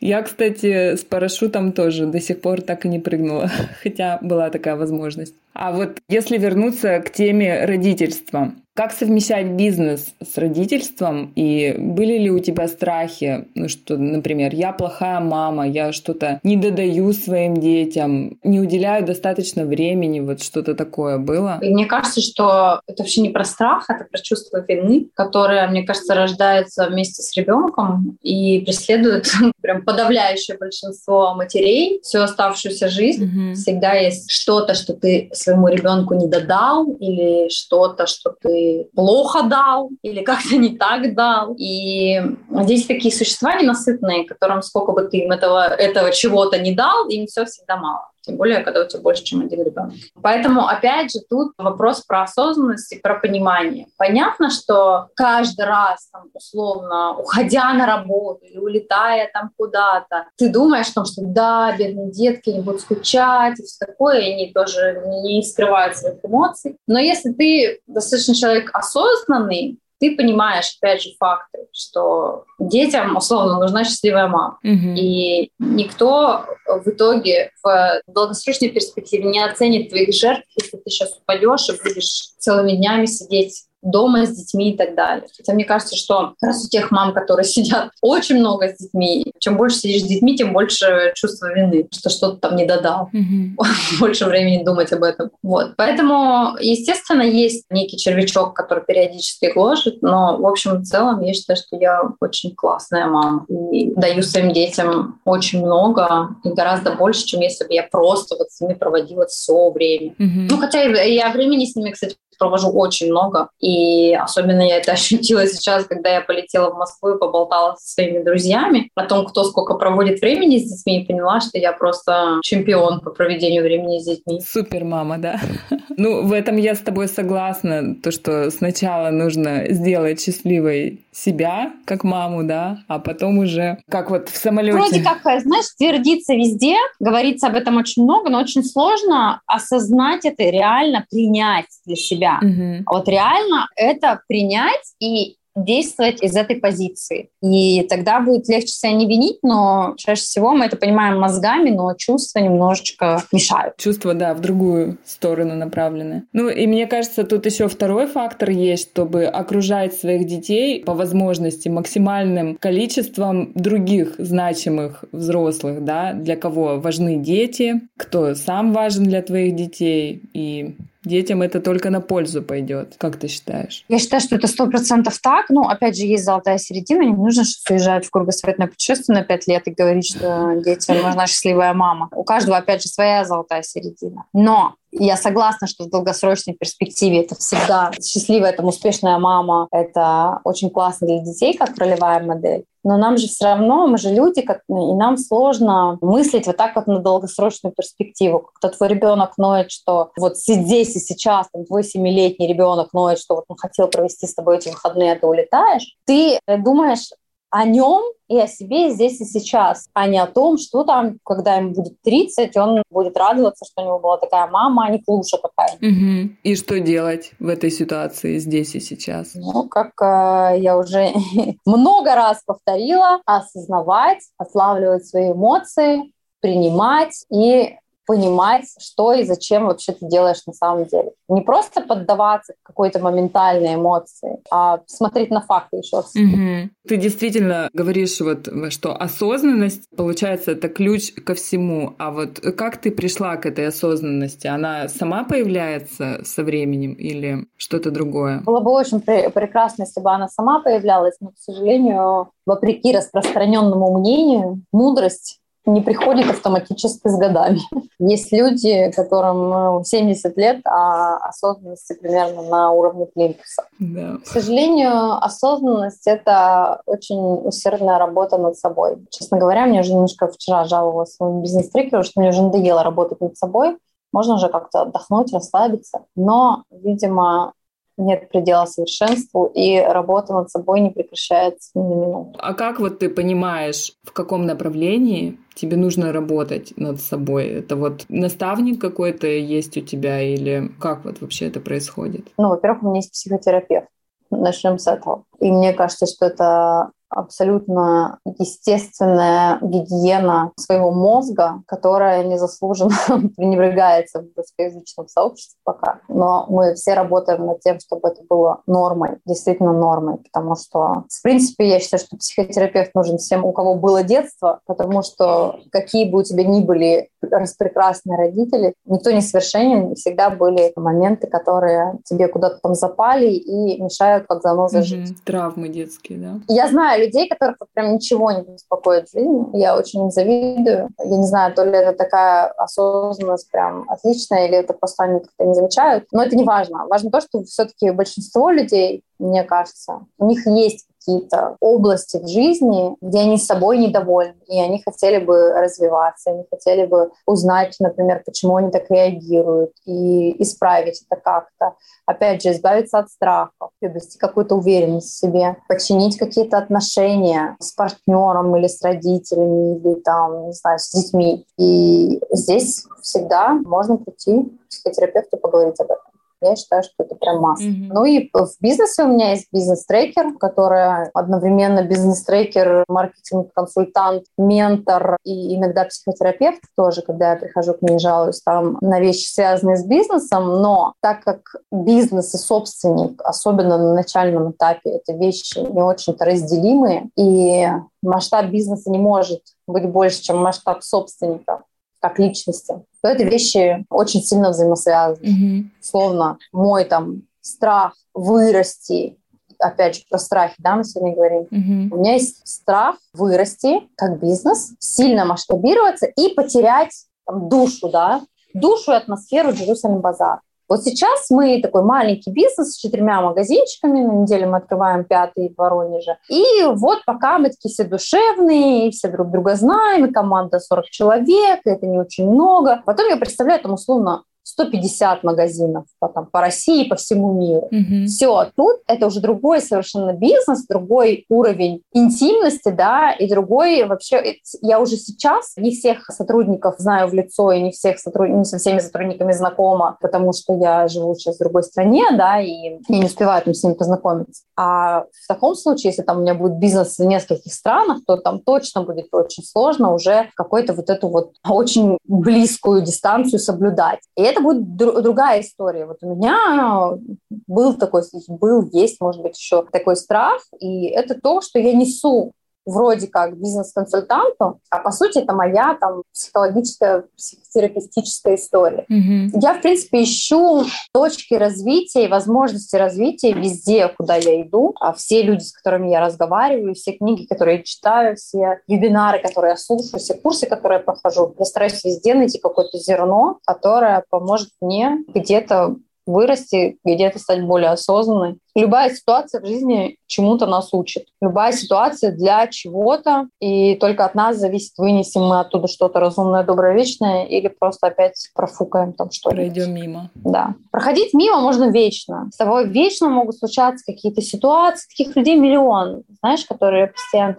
Я, 0.00 0.22
кстати, 0.22 0.96
с 0.96 1.04
парашютом 1.04 1.72
тоже 1.72 2.06
до 2.06 2.20
сих 2.20 2.40
пор 2.40 2.62
так 2.62 2.86
и 2.86 2.88
не 2.88 2.98
прыгнула, 2.98 3.50
хотя 3.82 4.18
была 4.22 4.50
такая 4.50 4.76
возможность. 4.76 5.34
А 5.52 5.72
вот 5.72 5.98
если 6.08 6.38
вернуться 6.38 7.00
к 7.00 7.10
теме 7.10 7.64
родительства, 7.64 8.52
как 8.80 8.92
совмещать 8.92 9.46
бизнес 9.48 10.14
с 10.22 10.38
родительством? 10.38 11.32
И 11.36 11.74
были 11.76 12.16
ли 12.16 12.30
у 12.30 12.38
тебя 12.38 12.66
страхи, 12.66 13.46
ну 13.54 13.68
что, 13.68 13.98
например, 13.98 14.54
я 14.54 14.72
плохая 14.72 15.20
мама, 15.20 15.68
я 15.68 15.92
что-то 15.92 16.40
не 16.44 16.56
додаю 16.56 17.12
своим 17.12 17.58
детям, 17.58 18.38
не 18.42 18.58
уделяю 18.58 19.04
достаточно 19.04 19.66
времени, 19.66 20.20
вот 20.20 20.42
что-то 20.42 20.74
такое 20.74 21.18
было? 21.18 21.58
И 21.60 21.68
мне 21.68 21.84
кажется, 21.84 22.22
что 22.22 22.80
это 22.86 23.02
вообще 23.02 23.20
не 23.20 23.28
про 23.28 23.44
страх, 23.44 23.84
это 23.90 24.06
про 24.10 24.18
чувство 24.18 24.64
вины, 24.66 25.10
которое, 25.14 25.68
мне 25.68 25.82
кажется, 25.82 26.14
рождается 26.14 26.86
вместе 26.86 27.22
с 27.22 27.36
ребенком 27.36 28.16
и 28.22 28.60
преследует 28.60 29.30
прям 29.60 29.82
подавляющее 29.82 30.56
большинство 30.56 31.34
матерей 31.34 32.00
всю 32.02 32.20
оставшуюся 32.20 32.88
жизнь. 32.88 33.24
Mm-hmm. 33.24 33.54
Всегда 33.54 33.92
есть 33.92 34.30
что-то, 34.30 34.74
что 34.74 34.94
ты 34.94 35.28
своему 35.40 35.68
ребенку 35.68 36.14
не 36.14 36.26
додал, 36.26 36.86
или 37.00 37.48
что-то, 37.48 38.06
что 38.06 38.34
ты 38.40 38.88
плохо 38.94 39.42
дал 39.42 39.90
или 40.02 40.22
как-то 40.22 40.56
не 40.56 40.76
так 40.76 41.14
дал. 41.14 41.54
И 41.58 42.20
здесь 42.62 42.86
такие 42.86 43.14
существа 43.14 43.54
ненасытные, 43.54 44.26
которым 44.26 44.62
сколько 44.62 44.92
бы 44.92 45.02
ты 45.02 45.18
им 45.18 45.32
этого, 45.32 45.66
этого 45.66 46.12
чего-то 46.12 46.58
не 46.58 46.74
дал, 46.74 47.08
им 47.08 47.26
все 47.26 47.44
всегда 47.44 47.76
мало 47.76 48.10
тем 48.22 48.36
более, 48.36 48.60
когда 48.60 48.82
у 48.82 48.86
тебя 48.86 49.00
больше, 49.00 49.24
чем 49.24 49.40
один 49.40 49.62
ребенок. 49.62 49.92
Поэтому, 50.22 50.66
опять 50.66 51.12
же, 51.12 51.20
тут 51.28 51.52
вопрос 51.58 52.02
про 52.02 52.22
осознанность 52.22 52.92
и 52.92 52.98
про 52.98 53.18
понимание. 53.18 53.86
Понятно, 53.96 54.50
что 54.50 55.08
каждый 55.14 55.64
раз, 55.64 56.08
там, 56.12 56.24
условно, 56.34 57.16
уходя 57.16 57.72
на 57.72 57.86
работу 57.86 58.44
или 58.44 58.58
улетая 58.58 59.30
там 59.32 59.50
куда-то, 59.56 60.26
ты 60.36 60.48
думаешь 60.48 60.90
о 60.90 60.94
том, 60.94 61.04
что 61.04 61.22
да, 61.24 61.74
бедные 61.76 62.10
детки, 62.10 62.50
они 62.50 62.60
будут 62.60 62.82
скучать 62.82 63.58
и 63.58 63.62
все 63.62 63.86
такое, 63.86 64.20
и 64.20 64.32
они 64.32 64.52
тоже 64.52 65.02
не 65.22 65.42
скрывают 65.42 65.96
своих 65.96 66.18
эмоций. 66.24 66.76
Но 66.86 66.98
если 66.98 67.32
ты 67.32 67.80
достаточно 67.86 68.34
человек 68.34 68.70
осознанный, 68.72 69.78
ты 70.00 70.16
понимаешь, 70.16 70.76
опять 70.80 71.02
же, 71.02 71.10
факты, 71.18 71.58
что 71.72 72.44
детям, 72.58 73.16
условно, 73.16 73.58
нужна 73.58 73.84
счастливая 73.84 74.26
мама. 74.28 74.58
Mm-hmm. 74.64 74.94
И 74.96 75.52
никто 75.58 76.46
в 76.66 76.88
итоге 76.88 77.52
в 77.62 78.02
долгосрочной 78.06 78.70
перспективе 78.70 79.24
не 79.24 79.44
оценит 79.44 79.90
твоих 79.90 80.14
жертв, 80.14 80.48
если 80.58 80.78
ты 80.78 80.90
сейчас 80.90 81.16
упадешь 81.16 81.68
и 81.68 81.72
будешь 81.82 82.30
целыми 82.38 82.72
днями 82.72 83.04
сидеть 83.04 83.66
дома 83.82 84.26
с 84.26 84.36
детьми 84.36 84.72
и 84.72 84.76
так 84.76 84.94
далее. 84.94 85.26
Хотя 85.36 85.52
мне 85.52 85.64
кажется, 85.64 85.96
что 85.96 86.34
как 86.40 86.48
раз 86.48 86.64
у 86.64 86.68
тех 86.68 86.90
мам, 86.90 87.12
которые 87.12 87.44
сидят 87.46 87.90
очень 88.00 88.36
много 88.38 88.68
с 88.68 88.78
детьми, 88.78 89.32
чем 89.38 89.56
больше 89.56 89.78
сидишь 89.78 90.02
с 90.02 90.06
детьми, 90.06 90.36
тем 90.36 90.52
больше 90.52 91.12
чувство 91.14 91.52
вины, 91.52 91.88
что 91.92 92.10
что-то 92.10 92.36
там 92.36 92.56
не 92.56 92.66
додал. 92.66 93.10
Mm-hmm. 93.12 93.56
Больше 94.00 94.26
времени 94.26 94.64
думать 94.64 94.92
об 94.92 95.02
этом. 95.02 95.30
Вот. 95.42 95.74
Поэтому, 95.76 96.56
естественно, 96.60 97.22
есть 97.22 97.64
некий 97.70 97.96
червячок, 97.96 98.54
который 98.54 98.84
периодически 98.84 99.52
гложет, 99.52 100.02
но, 100.02 100.36
в 100.36 100.46
общем, 100.46 100.78
в 100.78 100.84
целом, 100.84 101.20
я 101.22 101.34
считаю, 101.34 101.56
что 101.56 101.76
я 101.76 102.02
очень 102.20 102.54
классная 102.54 103.06
мама. 103.06 103.46
И 103.72 103.90
даю 103.94 104.22
своим 104.22 104.52
детям 104.52 105.20
очень 105.24 105.64
много 105.64 106.28
и 106.44 106.50
гораздо 106.50 106.92
больше, 106.92 107.24
чем 107.24 107.40
если 107.40 107.64
бы 107.64 107.74
я 107.74 107.84
просто 107.84 108.36
вот 108.36 108.50
с 108.50 108.60
ними 108.60 108.74
проводила 108.74 109.26
все 109.26 109.70
время. 109.70 110.14
Mm-hmm. 110.18 110.46
Ну, 110.50 110.56
хотя 110.58 110.82
я 110.82 111.30
времени 111.30 111.64
с 111.64 111.76
ними, 111.76 111.90
кстати, 111.90 112.16
провожу 112.40 112.70
очень 112.70 113.10
много. 113.10 113.50
И 113.60 114.14
особенно 114.14 114.62
я 114.62 114.78
это 114.78 114.92
ощутила 114.92 115.46
сейчас, 115.46 115.84
когда 115.84 116.08
я 116.10 116.20
полетела 116.22 116.70
в 116.70 116.78
Москву 116.78 117.10
и 117.10 117.18
поболтала 117.18 117.76
со 117.78 117.94
своими 117.94 118.24
друзьями 118.24 118.90
о 118.96 119.04
том, 119.04 119.26
кто 119.26 119.44
сколько 119.44 119.74
проводит 119.74 120.20
времени 120.20 120.58
с 120.58 120.64
детьми, 120.64 121.02
и 121.02 121.06
поняла, 121.06 121.40
что 121.40 121.58
я 121.58 121.72
просто 121.72 122.40
чемпион 122.42 123.00
по 123.00 123.10
проведению 123.10 123.62
времени 123.62 123.98
с 123.98 124.06
детьми. 124.06 124.40
Супер 124.40 124.84
мама, 124.84 125.18
да. 125.18 125.40
Ну, 126.00 126.22
в 126.22 126.32
этом 126.32 126.56
я 126.56 126.74
с 126.74 126.78
тобой 126.78 127.08
согласна, 127.08 127.94
то, 127.94 128.10
что 128.10 128.50
сначала 128.50 129.10
нужно 129.10 129.66
сделать 129.68 130.22
счастливой 130.22 131.04
себя, 131.12 131.72
как 131.84 132.04
маму, 132.04 132.42
да, 132.42 132.78
а 132.88 132.98
потом 132.98 133.36
уже 133.36 133.76
как 133.86 134.08
вот 134.08 134.30
в 134.30 134.36
самолете. 134.38 134.78
Вроде 134.78 135.02
как, 135.02 135.20
знаешь, 135.42 135.66
твердиться 135.76 136.32
везде, 136.32 136.76
говорится 137.00 137.48
об 137.48 137.54
этом 137.54 137.76
очень 137.76 138.04
много, 138.04 138.30
но 138.30 138.40
очень 138.40 138.64
сложно 138.64 139.42
осознать 139.44 140.24
это 140.24 140.44
реально 140.44 141.04
принять 141.10 141.66
для 141.84 141.96
себя. 141.96 142.38
Угу. 142.40 142.84
Вот 142.86 143.06
реально 143.06 143.68
это 143.76 144.22
принять 144.26 144.94
и 145.00 145.36
действовать 145.56 146.22
из 146.22 146.36
этой 146.36 146.56
позиции. 146.56 147.30
И 147.42 147.82
тогда 147.88 148.20
будет 148.20 148.48
легче 148.48 148.68
себя 148.68 148.92
не 148.92 149.06
винить, 149.06 149.38
но 149.42 149.94
чаще 149.96 150.22
всего 150.22 150.52
мы 150.52 150.66
это 150.66 150.76
понимаем 150.76 151.18
мозгами, 151.18 151.70
но 151.70 151.94
чувства 151.94 152.40
немножечко 152.40 153.22
мешают. 153.32 153.76
Чувства, 153.76 154.14
да, 154.14 154.34
в 154.34 154.40
другую 154.40 154.98
сторону 155.04 155.54
направлены. 155.54 156.24
Ну 156.32 156.48
и 156.48 156.66
мне 156.66 156.86
кажется, 156.86 157.24
тут 157.24 157.46
еще 157.46 157.68
второй 157.68 158.06
фактор 158.06 158.50
есть, 158.50 158.90
чтобы 158.90 159.24
окружать 159.24 159.94
своих 159.94 160.26
детей 160.26 160.82
по 160.84 160.94
возможности 160.94 161.68
максимальным 161.68 162.56
количеством 162.56 163.52
других 163.54 164.14
значимых 164.18 165.04
взрослых, 165.12 165.84
да, 165.84 166.12
для 166.12 166.36
кого 166.36 166.80
важны 166.80 167.16
дети, 167.16 167.80
кто 167.96 168.34
сам 168.34 168.72
важен 168.72 169.04
для 169.04 169.22
твоих 169.22 169.56
детей 169.56 170.22
и 170.32 170.76
детям 171.04 171.42
это 171.42 171.60
только 171.60 171.90
на 171.90 172.00
пользу 172.00 172.42
пойдет. 172.42 172.94
Как 172.98 173.16
ты 173.16 173.28
считаешь? 173.28 173.84
Я 173.88 173.98
считаю, 173.98 174.20
что 174.20 174.36
это 174.36 174.46
сто 174.46 174.66
процентов 174.66 175.18
так. 175.20 175.50
Но, 175.50 175.68
опять 175.68 175.96
же, 175.96 176.04
есть 176.04 176.24
золотая 176.24 176.58
середина. 176.58 177.02
Не 177.02 177.16
нужно 177.16 177.44
уезжать 177.68 178.04
в 178.06 178.10
кругосветное 178.10 178.66
путешествие 178.66 179.18
на 179.18 179.24
пять 179.24 179.46
лет 179.46 179.66
и 179.66 179.70
говорить, 179.70 180.06
что 180.06 180.60
детям 180.64 181.02
нужна 181.02 181.26
счастливая 181.26 181.74
мама. 181.74 182.08
У 182.12 182.24
каждого, 182.24 182.56
опять 182.56 182.82
же, 182.82 182.88
своя 182.88 183.24
золотая 183.24 183.62
середина. 183.62 184.24
Но 184.32 184.74
я 184.92 185.16
согласна, 185.16 185.66
что 185.66 185.84
в 185.84 185.90
долгосрочной 185.90 186.54
перспективе 186.54 187.22
это 187.22 187.36
всегда 187.36 187.92
счастливая, 188.02 188.52
там, 188.52 188.66
успешная 188.66 189.18
мама, 189.18 189.68
это 189.70 190.40
очень 190.44 190.70
классно 190.70 191.06
для 191.06 191.20
детей, 191.20 191.56
как 191.56 191.76
ролевая 191.78 192.22
модель. 192.22 192.64
Но 192.84 192.96
нам 192.96 193.18
же 193.18 193.26
все 193.26 193.44
равно, 193.44 193.86
мы 193.86 193.98
же 193.98 194.10
люди, 194.10 194.42
как, 194.42 194.62
и 194.68 194.72
нам 194.72 195.16
сложно 195.16 195.98
мыслить 196.00 196.46
вот 196.46 196.56
так 196.56 196.76
вот 196.76 196.86
на 196.86 196.98
долгосрочную 196.98 197.74
перспективу. 197.74 198.50
Когда 198.54 198.74
твой 198.74 198.88
ребенок 198.88 199.36
ноет, 199.38 199.70
что 199.70 200.10
вот 200.16 200.38
здесь 200.38 200.96
и 200.96 201.00
сейчас, 201.00 201.48
там, 201.52 201.64
твой 201.64 201.84
семилетний 201.84 202.48
ребенок 202.48 202.92
ноет, 202.92 203.18
что 203.18 203.36
вот 203.36 203.44
он 203.48 203.56
хотел 203.56 203.88
провести 203.88 204.26
с 204.26 204.34
тобой 204.34 204.58
эти 204.58 204.68
выходные, 204.68 205.12
а 205.12 205.16
ты 205.16 205.26
улетаешь, 205.26 205.96
ты 206.06 206.38
думаешь 206.46 207.10
о 207.50 207.64
нем 207.64 208.02
и 208.28 208.38
о 208.38 208.46
себе 208.46 208.90
здесь 208.90 209.20
и 209.20 209.24
сейчас, 209.24 209.88
а 209.92 210.06
не 210.06 210.18
о 210.18 210.26
том, 210.26 210.56
что 210.56 210.84
там, 210.84 211.18
когда 211.24 211.56
ему 211.56 211.72
будет 211.72 212.00
30, 212.02 212.56
он 212.56 212.82
будет 212.88 213.16
радоваться, 213.16 213.64
что 213.64 213.82
у 213.82 213.84
него 213.86 213.98
была 213.98 214.18
такая 214.18 214.46
мама, 214.46 214.86
а 214.86 214.90
не 214.90 215.02
клуша 215.02 215.36
какая 215.36 215.70
Угу. 215.80 216.36
И 216.42 216.56
что 216.56 216.80
делать 216.80 217.32
в 217.38 217.48
этой 217.48 217.70
ситуации 217.70 218.38
здесь 218.38 218.74
и 218.74 218.80
сейчас? 218.80 219.32
Ну, 219.34 219.68
как 219.68 219.92
э, 220.00 220.60
я 220.60 220.76
уже 220.76 221.12
много 221.66 222.14
раз 222.14 222.42
повторила, 222.44 223.20
осознавать, 223.24 224.20
отлавливать 224.36 225.06
свои 225.06 225.32
эмоции, 225.32 226.12
принимать 226.40 227.24
и 227.32 227.76
понимать, 228.10 228.64
что 228.80 229.12
и 229.12 229.22
зачем 229.22 229.66
вообще 229.66 229.92
ты 229.92 230.08
делаешь 230.08 230.42
на 230.44 230.52
самом 230.52 230.84
деле. 230.86 231.12
Не 231.28 231.42
просто 231.42 231.80
поддаваться 231.80 232.54
какой-то 232.64 232.98
моментальной 232.98 233.76
эмоции, 233.76 234.38
а 234.50 234.80
смотреть 234.86 235.30
на 235.30 235.40
факты 235.40 235.76
еще 235.76 235.98
раз. 235.98 236.12
Угу. 236.16 236.70
Ты 236.88 236.96
действительно 236.96 237.70
говоришь, 237.72 238.20
вот, 238.20 238.48
что 238.72 238.96
осознанность, 238.96 239.84
получается, 239.96 240.50
это 240.50 240.68
ключ 240.68 241.12
ко 241.12 241.34
всему. 241.34 241.94
А 241.98 242.10
вот 242.10 242.40
как 242.40 242.78
ты 242.78 242.90
пришла 242.90 243.36
к 243.36 243.46
этой 243.46 243.68
осознанности? 243.68 244.48
Она 244.48 244.88
сама 244.88 245.22
появляется 245.22 246.22
со 246.24 246.42
временем 246.42 246.94
или 246.94 247.46
что-то 247.56 247.92
другое? 247.92 248.40
Было 248.40 248.58
бы 248.58 248.72
очень 248.72 249.00
пр- 249.00 249.30
прекрасно, 249.30 249.84
если 249.84 250.00
бы 250.00 250.10
она 250.10 250.26
сама 250.26 250.58
появлялась, 250.58 251.14
но, 251.20 251.28
к 251.28 251.38
сожалению, 251.38 252.30
вопреки 252.44 252.92
распространенному 252.92 253.96
мнению, 253.96 254.64
мудрость 254.72 255.40
не 255.72 255.80
приходит 255.80 256.30
автоматически 256.30 257.08
с 257.08 257.16
годами. 257.18 257.60
Есть 257.98 258.32
люди, 258.32 258.90
которым 258.94 259.84
70 259.84 260.26
э, 260.36 260.40
лет, 260.40 260.60
а 260.64 261.16
осознанности 261.16 261.94
примерно 261.94 262.42
на 262.42 262.72
уровне 262.72 263.06
плинтуса. 263.06 263.64
Да. 263.78 264.18
К 264.24 264.26
сожалению, 264.26 265.22
осознанность— 265.22 266.02
это 266.06 266.82
очень 266.86 267.46
усердная 267.46 267.98
работа 267.98 268.38
над 268.38 268.56
собой. 268.56 268.98
Честно 269.10 269.38
говоря, 269.38 269.66
мне 269.66 269.80
уже 269.80 269.92
немножко 269.92 270.28
вчера 270.28 270.64
жаловалась 270.64 271.14
своему 271.14 271.42
бизнес-трекеру, 271.42 272.02
что 272.02 272.20
мне 272.20 272.30
уже 272.30 272.42
надоело 272.42 272.82
работать 272.82 273.20
над 273.20 273.36
собой. 273.36 273.76
Можно 274.12 274.34
уже 274.34 274.48
как-то 274.48 274.82
отдохнуть, 274.82 275.32
расслабиться. 275.32 276.00
Но, 276.16 276.64
видимо, 276.70 277.52
нет 278.00 278.28
предела 278.30 278.66
совершенству, 278.66 279.50
и 279.54 279.78
работа 279.78 280.32
над 280.32 280.50
собой 280.50 280.80
не 280.80 280.90
прекращается 280.90 281.70
ни 281.74 281.82
на 281.82 281.94
минуту. 281.94 282.32
А 282.38 282.54
как 282.54 282.80
вот 282.80 282.98
ты 282.98 283.08
понимаешь, 283.08 283.92
в 284.02 284.12
каком 284.12 284.46
направлении 284.46 285.38
тебе 285.54 285.76
нужно 285.76 286.12
работать 286.12 286.72
над 286.76 287.00
собой? 287.00 287.46
Это 287.48 287.76
вот 287.76 288.06
наставник 288.08 288.80
какой-то 288.80 289.26
есть 289.26 289.76
у 289.76 289.80
тебя 289.80 290.20
или 290.22 290.70
как 290.80 291.04
вот 291.04 291.20
вообще 291.20 291.46
это 291.46 291.60
происходит? 291.60 292.28
Ну, 292.38 292.48
во-первых, 292.48 292.82
у 292.82 292.86
меня 292.86 292.96
есть 292.96 293.12
психотерапевт. 293.12 293.88
Начнем 294.30 294.78
с 294.78 294.86
этого. 294.86 295.24
И 295.40 295.50
мне 295.50 295.72
кажется, 295.72 296.06
что 296.06 296.26
это 296.26 296.90
абсолютно 297.10 298.18
естественная 298.38 299.58
гигиена 299.60 300.52
своего 300.56 300.92
мозга, 300.92 301.62
которая 301.66 302.24
незаслуженно 302.24 302.94
пренебрегается 303.36 304.22
в 304.22 304.28
русскоязычном 304.36 305.08
сообществе 305.08 305.58
пока. 305.64 306.00
Но 306.08 306.46
мы 306.48 306.74
все 306.74 306.94
работаем 306.94 307.46
над 307.46 307.60
тем, 307.60 307.78
чтобы 307.80 308.08
это 308.08 308.22
было 308.28 308.62
нормой, 308.66 309.18
действительно 309.26 309.72
нормой, 309.72 310.18
потому 310.18 310.56
что, 310.56 311.04
в 311.08 311.22
принципе, 311.22 311.68
я 311.68 311.80
считаю, 311.80 312.00
что 312.00 312.16
психотерапевт 312.16 312.94
нужен 312.94 313.18
всем, 313.18 313.44
у 313.44 313.52
кого 313.52 313.74
было 313.74 314.02
детство, 314.02 314.60
потому 314.66 315.02
что 315.02 315.60
какие 315.72 316.08
бы 316.10 316.20
у 316.20 316.22
тебя 316.22 316.44
ни 316.44 316.60
были 316.60 317.10
распрекрасные 317.20 318.16
родители, 318.16 318.74
никто 318.86 319.10
не 319.10 319.20
совершенен, 319.20 319.94
всегда 319.94 320.30
были 320.30 320.72
моменты, 320.76 321.26
которые 321.26 321.98
тебе 322.04 322.28
куда-то 322.28 322.58
там 322.62 322.74
запали 322.74 323.30
и 323.30 323.80
мешают 323.82 324.26
как 324.28 324.42
заноза 324.42 324.78
угу, 324.78 324.86
жить. 324.86 325.24
Травмы 325.24 325.68
детские, 325.68 326.18
да? 326.18 326.40
Я 326.48 326.68
знаю, 326.68 326.99
людей, 327.00 327.28
которых 327.28 327.56
прям 327.74 327.94
ничего 327.94 328.30
не 328.32 328.42
беспокоит 328.42 329.08
в 329.08 329.12
жизни. 329.12 329.58
Я 329.58 329.76
очень 329.76 330.10
завидую. 330.10 330.90
Я 330.98 331.16
не 331.16 331.26
знаю, 331.26 331.54
то 331.54 331.64
ли 331.64 331.72
это 331.72 331.92
такая 331.92 332.46
осознанность 332.56 333.50
прям 333.50 333.88
отличная, 333.88 334.46
или 334.46 334.56
это 334.56 334.74
просто 334.74 335.04
они 335.04 335.20
как-то 335.20 335.44
не 335.44 335.54
замечают. 335.54 336.04
Но 336.12 336.22
это 336.22 336.36
не 336.36 336.44
важно. 336.44 336.86
Важно 336.86 337.10
то, 337.10 337.20
что 337.20 337.42
все-таки 337.44 337.90
большинство 337.90 338.50
людей, 338.50 339.02
мне 339.18 339.44
кажется, 339.44 340.00
у 340.18 340.26
них 340.26 340.46
есть 340.46 340.86
какие-то 341.00 341.56
области 341.60 342.18
в 342.18 342.28
жизни, 342.28 342.96
где 343.00 343.20
они 343.20 343.38
с 343.38 343.46
собой 343.46 343.78
недовольны, 343.78 344.34
и 344.48 344.60
они 344.60 344.82
хотели 344.82 345.24
бы 345.24 345.52
развиваться, 345.52 346.30
они 346.30 346.44
хотели 346.50 346.86
бы 346.86 347.10
узнать, 347.26 347.76
например, 347.80 348.22
почему 348.24 348.56
они 348.56 348.70
так 348.70 348.90
реагируют, 348.90 349.72
и 349.86 350.42
исправить 350.42 351.02
это 351.08 351.20
как-то. 351.20 351.74
Опять 352.06 352.42
же, 352.42 352.52
избавиться 352.52 352.98
от 352.98 353.10
страхов, 353.10 353.70
обрести 353.82 354.18
какую-то 354.18 354.56
уверенность 354.56 355.10
в 355.10 355.18
себе, 355.18 355.56
починить 355.68 356.18
какие-то 356.18 356.58
отношения 356.58 357.56
с 357.60 357.72
партнером 357.72 358.56
или 358.56 358.66
с 358.66 358.82
родителями, 358.82 359.78
или 359.78 359.94
там, 360.00 360.46
не 360.46 360.52
знаю, 360.52 360.78
с 360.78 360.90
детьми. 360.92 361.46
И 361.58 362.20
здесь 362.30 362.84
всегда 363.02 363.54
можно 363.54 363.96
прийти 363.96 364.42
к 364.42 364.68
психотерапевту 364.68 365.36
поговорить 365.36 365.80
об 365.80 365.90
этом. 365.90 366.09
Я 366.40 366.56
считаю, 366.56 366.82
что 366.82 366.92
это 366.98 367.14
прям 367.14 367.40
масса. 367.40 367.64
Mm-hmm. 367.64 367.88
Ну 367.90 368.04
и 368.04 368.30
в 368.32 368.50
бизнесе 368.60 369.04
у 369.04 369.08
меня 369.08 369.30
есть 369.32 369.48
бизнес-трекер, 369.52 370.36
который 370.38 371.08
одновременно 371.12 371.82
бизнес-трекер, 371.82 372.84
маркетинг-консультант, 372.88 374.24
ментор 374.38 375.16
и 375.24 375.56
иногда 375.56 375.84
психотерапевт 375.84 376.60
тоже, 376.76 377.02
когда 377.02 377.32
я 377.32 377.36
прихожу 377.36 377.74
к 377.74 377.82
ней 377.82 377.98
жалуюсь 377.98 378.40
там 378.42 378.78
на 378.80 379.00
вещи, 379.00 379.26
связанные 379.26 379.76
с 379.76 379.84
бизнесом. 379.84 380.60
Но 380.62 380.94
так 381.00 381.22
как 381.22 381.40
бизнес 381.70 382.34
и 382.34 382.38
собственник, 382.38 383.20
особенно 383.22 383.78
на 383.78 383.94
начальном 383.94 384.52
этапе, 384.52 384.90
это 384.90 385.12
вещи 385.12 385.58
не 385.58 385.82
очень-то 385.82 386.24
разделимые, 386.24 387.10
и 387.16 387.68
масштаб 388.02 388.46
бизнеса 388.46 388.90
не 388.90 388.98
может 388.98 389.42
быть 389.66 389.88
больше, 389.88 390.22
чем 390.22 390.38
масштаб 390.38 390.82
собственника 390.82 391.62
как 392.00 392.18
личности, 392.18 392.74
то 393.02 393.08
эти 393.08 393.22
вещи 393.22 393.84
очень 393.90 394.22
сильно 394.22 394.50
взаимосвязаны. 394.50 395.24
Mm-hmm. 395.24 395.64
Словно 395.80 396.38
мой 396.52 396.84
там 396.84 397.22
страх 397.40 397.94
вырасти, 398.14 399.18
опять 399.58 399.96
же, 399.96 400.02
про 400.08 400.18
страхи, 400.18 400.54
да, 400.58 400.76
мы 400.76 400.84
сегодня 400.84 401.14
говорим. 401.14 401.42
Mm-hmm. 401.42 401.94
У 401.94 401.96
меня 401.98 402.14
есть 402.14 402.46
страх 402.46 402.96
вырасти 403.12 403.88
как 403.96 404.20
бизнес, 404.20 404.72
сильно 404.78 405.24
масштабироваться 405.24 406.06
и 406.06 406.34
потерять 406.34 407.06
там, 407.26 407.48
душу, 407.48 407.88
да, 407.90 408.22
душу 408.54 408.92
и 408.92 408.96
атмосферу 408.96 409.52
Джерусалем 409.52 410.00
Базар. 410.00 410.40
Вот 410.70 410.84
сейчас 410.84 411.30
мы 411.30 411.60
такой 411.60 411.82
маленький 411.82 412.30
бизнес 412.30 412.74
с 412.74 412.78
четырьмя 412.78 413.20
магазинчиками, 413.22 414.02
на 414.02 414.12
неделе 414.12 414.46
мы 414.46 414.58
открываем 414.58 415.04
пятый 415.04 415.52
в 415.52 415.58
Воронеже. 415.58 416.18
И 416.28 416.44
вот 416.64 417.04
пока 417.04 417.40
мы 417.40 417.50
такие 417.50 417.72
все 417.72 417.82
душевные, 417.82 418.92
все 418.92 419.08
друг 419.08 419.32
друга 419.32 419.56
знаем, 419.56 420.06
и 420.06 420.12
команда 420.12 420.60
40 420.60 420.86
человек, 420.86 421.60
и 421.64 421.70
это 421.70 421.86
не 421.88 421.98
очень 421.98 422.30
много. 422.30 422.82
Потом 422.86 423.08
я 423.08 423.16
представляю 423.16 423.60
там 423.60 423.72
условно 423.72 424.22
150 424.42 425.24
магазинов 425.24 425.84
по, 425.98 426.08
там, 426.08 426.26
по 426.26 426.40
России, 426.40 426.88
по 426.88 426.96
всему 426.96 427.32
миру. 427.32 427.68
Mm-hmm. 427.72 428.06
Все, 428.06 428.50
тут 428.56 428.76
это 428.86 429.06
уже 429.06 429.20
другой 429.20 429.60
совершенно 429.60 430.12
бизнес, 430.12 430.66
другой 430.66 431.24
уровень 431.28 431.82
интимности, 431.92 432.70
да, 432.70 433.12
и 433.12 433.28
другой 433.28 433.84
вообще... 433.84 434.36
Я 434.62 434.80
уже 434.80 434.96
сейчас 434.96 435.52
не 435.56 435.70
всех 435.70 436.06
сотрудников 436.10 436.76
знаю 436.78 437.08
в 437.08 437.14
лицо, 437.14 437.52
и 437.52 437.60
не, 437.60 437.70
всех 437.70 437.98
сотруд... 437.98 438.28
не 438.28 438.44
со 438.44 438.58
всеми 438.58 438.78
сотрудниками 438.78 439.32
знакома, 439.32 439.96
потому 440.00 440.32
что 440.32 440.54
я 440.54 440.88
живу 440.88 441.14
сейчас 441.14 441.36
в 441.36 441.40
другой 441.40 441.62
стране, 441.62 442.04
да, 442.12 442.40
и 442.40 442.78
я 442.88 442.98
не 442.98 443.04
успеваю 443.04 443.42
там 443.42 443.54
с 443.54 443.62
ними 443.62 443.74
познакомиться. 443.74 444.42
А 444.56 445.04
в 445.04 445.28
таком 445.28 445.54
случае, 445.54 445.90
если 445.90 446.02
там 446.02 446.18
у 446.18 446.20
меня 446.20 446.34
будет 446.34 446.58
бизнес 446.58 446.98
в 446.98 447.04
нескольких 447.04 447.52
странах, 447.52 447.98
то 448.06 448.16
там 448.16 448.40
точно 448.40 448.82
будет 448.82 449.06
очень 449.12 449.44
сложно 449.44 449.94
уже 449.94 450.28
какой-то 450.34 450.74
вот 450.74 450.90
эту 450.90 451.08
вот 451.08 451.32
очень 451.48 451.96
близкую 452.04 452.82
дистанцию 452.82 453.38
соблюдать. 453.38 454.00
И 454.16 454.22
это 454.22 454.39
будет 454.40 454.62
дру- 454.80 455.00
другая 455.00 455.40
история. 455.40 455.86
Вот 455.86 455.98
у 456.02 456.14
меня 456.14 456.98
был 457.46 457.74
такой, 457.74 458.02
был, 458.28 458.68
есть, 458.72 459.00
может 459.00 459.22
быть, 459.22 459.38
еще 459.38 459.64
такой 459.72 459.96
страх, 459.96 460.42
и 460.58 460.86
это 460.86 461.20
то, 461.20 461.40
что 461.40 461.58
я 461.58 461.72
несу 461.72 462.32
вроде 462.70 463.06
как 463.06 463.36
бизнес-консультанту, 463.36 464.60
а 464.70 464.78
по 464.78 464.90
сути 464.90 465.18
это 465.18 465.32
моя 465.34 465.76
там 465.80 466.02
психологическая, 466.12 467.04
психотерапевтическая 467.16 468.36
история. 468.36 468.86
Mm-hmm. 468.90 469.38
Я, 469.40 469.54
в 469.54 469.62
принципе, 469.62 470.02
ищу 470.02 470.64
точки 470.92 471.34
развития 471.34 472.04
и 472.04 472.08
возможности 472.08 472.76
развития 472.76 473.32
везде, 473.32 473.88
куда 473.88 474.16
я 474.16 474.42
иду. 474.42 474.74
А 474.80 474.92
все 474.92 475.22
люди, 475.22 475.42
с 475.42 475.52
которыми 475.52 475.90
я 475.90 476.00
разговариваю, 476.00 476.74
все 476.74 476.92
книги, 476.92 477.26
которые 477.26 477.58
я 477.58 477.62
читаю, 477.62 478.16
все 478.16 478.60
вебинары, 478.68 479.20
которые 479.20 479.50
я 479.50 479.56
слушаю, 479.56 480.00
все 480.00 480.14
курсы, 480.14 480.46
которые 480.46 480.78
я 480.78 480.84
прохожу, 480.84 481.34
я 481.38 481.44
стараюсь 481.44 481.84
везде 481.84 482.14
найти 482.14 482.38
какое-то 482.38 482.78
зерно, 482.78 483.38
которое 483.46 484.04
поможет 484.10 484.50
мне 484.60 484.98
где-то 485.08 485.76
вырасти, 486.06 486.78
где-то 486.84 487.18
стать 487.18 487.42
более 487.44 487.70
осознанной. 487.70 488.38
Любая 488.54 488.90
ситуация 488.90 489.40
в 489.40 489.46
жизни 489.46 489.96
чему-то 490.06 490.46
нас 490.46 490.74
учит. 490.74 491.06
Любая 491.20 491.52
ситуация 491.52 492.12
для 492.12 492.46
чего-то, 492.48 493.28
и 493.40 493.76
только 493.76 494.04
от 494.04 494.14
нас 494.14 494.36
зависит, 494.36 494.76
вынесем 494.76 495.22
мы 495.22 495.40
оттуда 495.40 495.68
что-то 495.68 496.00
разумное, 496.00 496.42
доброе, 496.42 496.74
вечное, 496.74 497.24
или 497.24 497.48
просто 497.48 497.88
опять 497.88 498.30
профукаем 498.34 498.92
там 498.92 499.10
что-то. 499.10 499.36
Пройдем 499.36 499.72
мимо. 499.72 500.10
Да. 500.14 500.54
Проходить 500.72 501.14
мимо 501.14 501.40
можно 501.40 501.70
вечно. 501.70 502.28
С 502.32 502.36
тобой 502.36 502.68
вечно 502.68 503.08
могут 503.08 503.38
случаться 503.38 503.84
какие-то 503.86 504.20
ситуации. 504.20 504.88
Таких 504.88 505.14
людей 505.16 505.36
миллион, 505.36 506.02
знаешь, 506.20 506.44
которые 506.44 506.88
постоянно 506.88 507.36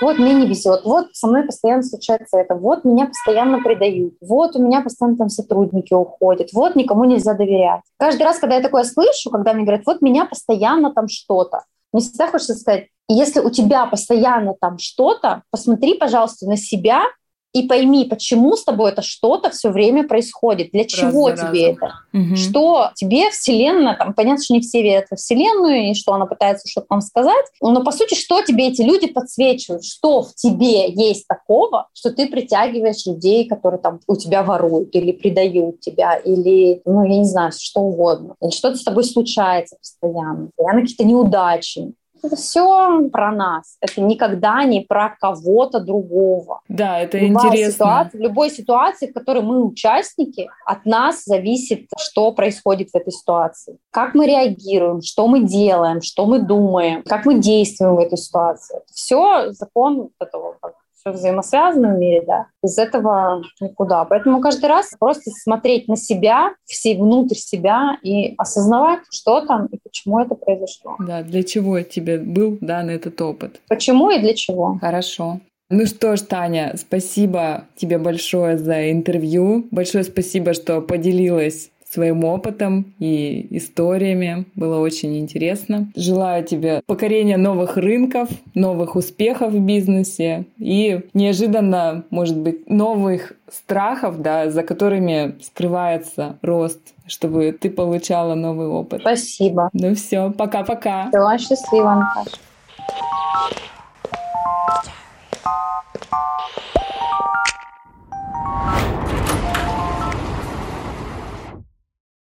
вот 0.00 0.18
мне 0.18 0.34
не 0.34 0.46
везет, 0.46 0.82
вот 0.84 1.08
со 1.12 1.26
мной 1.26 1.44
постоянно 1.44 1.82
случается 1.82 2.38
это, 2.38 2.54
вот 2.54 2.84
меня 2.84 3.06
постоянно 3.06 3.60
предают, 3.60 4.14
вот 4.20 4.56
у 4.56 4.62
меня 4.62 4.80
постоянно 4.80 5.16
там 5.16 5.28
сотрудники 5.28 5.92
уходят, 5.92 6.48
вот 6.52 6.76
никому 6.76 7.04
нельзя 7.04 7.34
доверять. 7.34 7.82
Каждый 7.98 8.22
раз, 8.22 8.38
когда 8.38 8.56
я 8.56 8.62
такое 8.62 8.84
слышу, 8.84 9.30
когда 9.30 9.52
мне 9.52 9.64
говорят, 9.64 9.86
вот 9.86 10.02
меня 10.02 10.24
постоянно 10.24 10.92
там 10.92 11.08
что-то, 11.08 11.64
мне 11.92 12.02
всегда 12.02 12.28
хочется 12.28 12.54
сказать, 12.54 12.86
если 13.08 13.40
у 13.40 13.50
тебя 13.50 13.86
постоянно 13.86 14.54
там 14.58 14.78
что-то, 14.78 15.42
посмотри, 15.50 15.94
пожалуйста, 15.94 16.48
на 16.48 16.56
себя 16.56 17.04
и 17.52 17.66
пойми, 17.66 18.04
почему 18.04 18.56
с 18.56 18.64
тобой 18.64 18.92
это 18.92 19.02
что-то 19.02 19.50
все 19.50 19.70
время 19.70 20.06
происходит, 20.08 20.70
для 20.72 20.84
чего 20.84 21.28
раз 21.28 21.40
тебе 21.40 21.68
разом. 21.68 21.76
это, 21.76 21.94
угу. 22.12 22.36
что 22.36 22.90
тебе 22.94 23.30
Вселенная, 23.30 23.94
там, 23.96 24.14
понятно, 24.14 24.42
что 24.42 24.54
не 24.54 24.60
все 24.60 24.82
верят 24.82 25.06
во 25.10 25.16
Вселенную, 25.16 25.90
и 25.90 25.94
что 25.94 26.14
она 26.14 26.26
пытается 26.26 26.68
что-то 26.68 26.86
вам 26.90 27.00
сказать, 27.02 27.44
но 27.60 27.84
по 27.84 27.92
сути, 27.92 28.14
что 28.14 28.42
тебе 28.42 28.68
эти 28.68 28.82
люди 28.82 29.06
подсвечивают, 29.06 29.84
что 29.84 30.22
в 30.22 30.34
тебе 30.34 30.90
есть 30.90 31.26
такого, 31.28 31.88
что 31.92 32.10
ты 32.10 32.26
притягиваешь 32.28 33.06
людей, 33.06 33.46
которые 33.46 33.80
там 33.80 34.00
у 34.06 34.16
тебя 34.16 34.42
воруют 34.42 34.94
или 34.94 35.12
предают 35.12 35.80
тебя, 35.80 36.16
или, 36.16 36.80
ну, 36.84 37.04
я 37.04 37.18
не 37.18 37.24
знаю, 37.24 37.52
что 37.56 37.80
угодно, 37.80 38.34
или 38.40 38.50
что-то 38.50 38.76
с 38.76 38.84
тобой 38.84 39.04
случается 39.04 39.76
постоянно, 39.76 40.48
постоянно 40.56 40.80
какие-то 40.82 41.04
неудачи, 41.04 41.92
Это 42.22 42.36
все 42.36 43.08
про 43.10 43.32
нас. 43.32 43.76
Это 43.80 44.00
никогда 44.00 44.62
не 44.64 44.80
про 44.80 45.16
кого-то 45.20 45.80
другого. 45.80 46.60
Да, 46.68 47.00
это 47.00 47.18
Любая 47.18 47.46
интересно. 47.48 47.72
Ситуация, 47.72 48.18
в 48.18 48.22
любой 48.22 48.50
ситуации, 48.50 49.10
в 49.10 49.12
которой 49.12 49.42
мы 49.42 49.64
участники, 49.64 50.48
от 50.64 50.86
нас 50.86 51.24
зависит, 51.24 51.88
что 51.98 52.32
происходит 52.32 52.90
в 52.90 52.94
этой 52.94 53.12
ситуации. 53.12 53.78
Как 53.90 54.14
мы 54.14 54.26
реагируем, 54.26 55.02
что 55.02 55.26
мы 55.26 55.42
делаем, 55.44 56.00
что 56.00 56.26
мы 56.26 56.38
думаем, 56.38 57.02
как 57.02 57.26
мы 57.26 57.40
действуем 57.40 57.96
в 57.96 57.98
этой 57.98 58.18
ситуации. 58.18 58.80
Все 58.92 59.50
закон 59.52 60.10
этого 60.18 60.56
как 60.60 60.74
все 61.02 61.12
взаимосвязано 61.12 61.94
в 61.94 61.98
мире, 61.98 62.22
да. 62.26 62.46
Без 62.62 62.78
этого 62.78 63.42
никуда. 63.60 64.04
Поэтому 64.04 64.40
каждый 64.40 64.66
раз 64.66 64.90
просто 64.98 65.30
смотреть 65.30 65.88
на 65.88 65.96
себя, 65.96 66.54
все 66.64 66.96
внутрь 66.96 67.34
себя 67.34 67.98
и 68.02 68.34
осознавать, 68.38 69.00
что 69.10 69.44
там 69.44 69.66
и 69.66 69.78
почему 69.82 70.20
это 70.20 70.34
произошло. 70.34 70.96
Да, 71.00 71.22
для 71.22 71.42
чего 71.42 71.80
тебе 71.80 72.18
был 72.18 72.58
дан 72.60 72.88
этот 72.90 73.20
опыт. 73.20 73.60
Почему 73.68 74.10
и 74.10 74.18
для 74.18 74.34
чего. 74.34 74.78
Хорошо. 74.80 75.40
Ну 75.70 75.86
что 75.86 76.16
ж, 76.16 76.20
Таня, 76.20 76.74
спасибо 76.76 77.64
тебе 77.76 77.98
большое 77.98 78.58
за 78.58 78.90
интервью. 78.92 79.66
Большое 79.70 80.04
спасибо, 80.04 80.52
что 80.52 80.82
поделилась 80.82 81.70
своим 81.92 82.24
опытом 82.24 82.94
и 82.98 83.46
историями. 83.50 84.46
Было 84.54 84.78
очень 84.78 85.18
интересно. 85.18 85.88
Желаю 85.94 86.44
тебе 86.44 86.82
покорения 86.86 87.36
новых 87.36 87.76
рынков, 87.76 88.28
новых 88.54 88.96
успехов 88.96 89.52
в 89.52 89.60
бизнесе 89.60 90.46
и 90.58 91.02
неожиданно, 91.12 92.04
может 92.10 92.38
быть, 92.38 92.68
новых 92.70 93.34
страхов, 93.50 94.22
да, 94.22 94.50
за 94.50 94.62
которыми 94.62 95.36
скрывается 95.42 96.36
рост, 96.40 96.80
чтобы 97.06 97.52
ты 97.52 97.68
получала 97.68 98.34
новый 98.34 98.68
опыт. 98.68 99.00
Спасибо. 99.02 99.68
Ну 99.74 99.94
все, 99.94 100.30
пока-пока. 100.30 101.08
Все, 101.10 101.38
счастливо, 101.38 102.06
Наташа. 102.16 102.38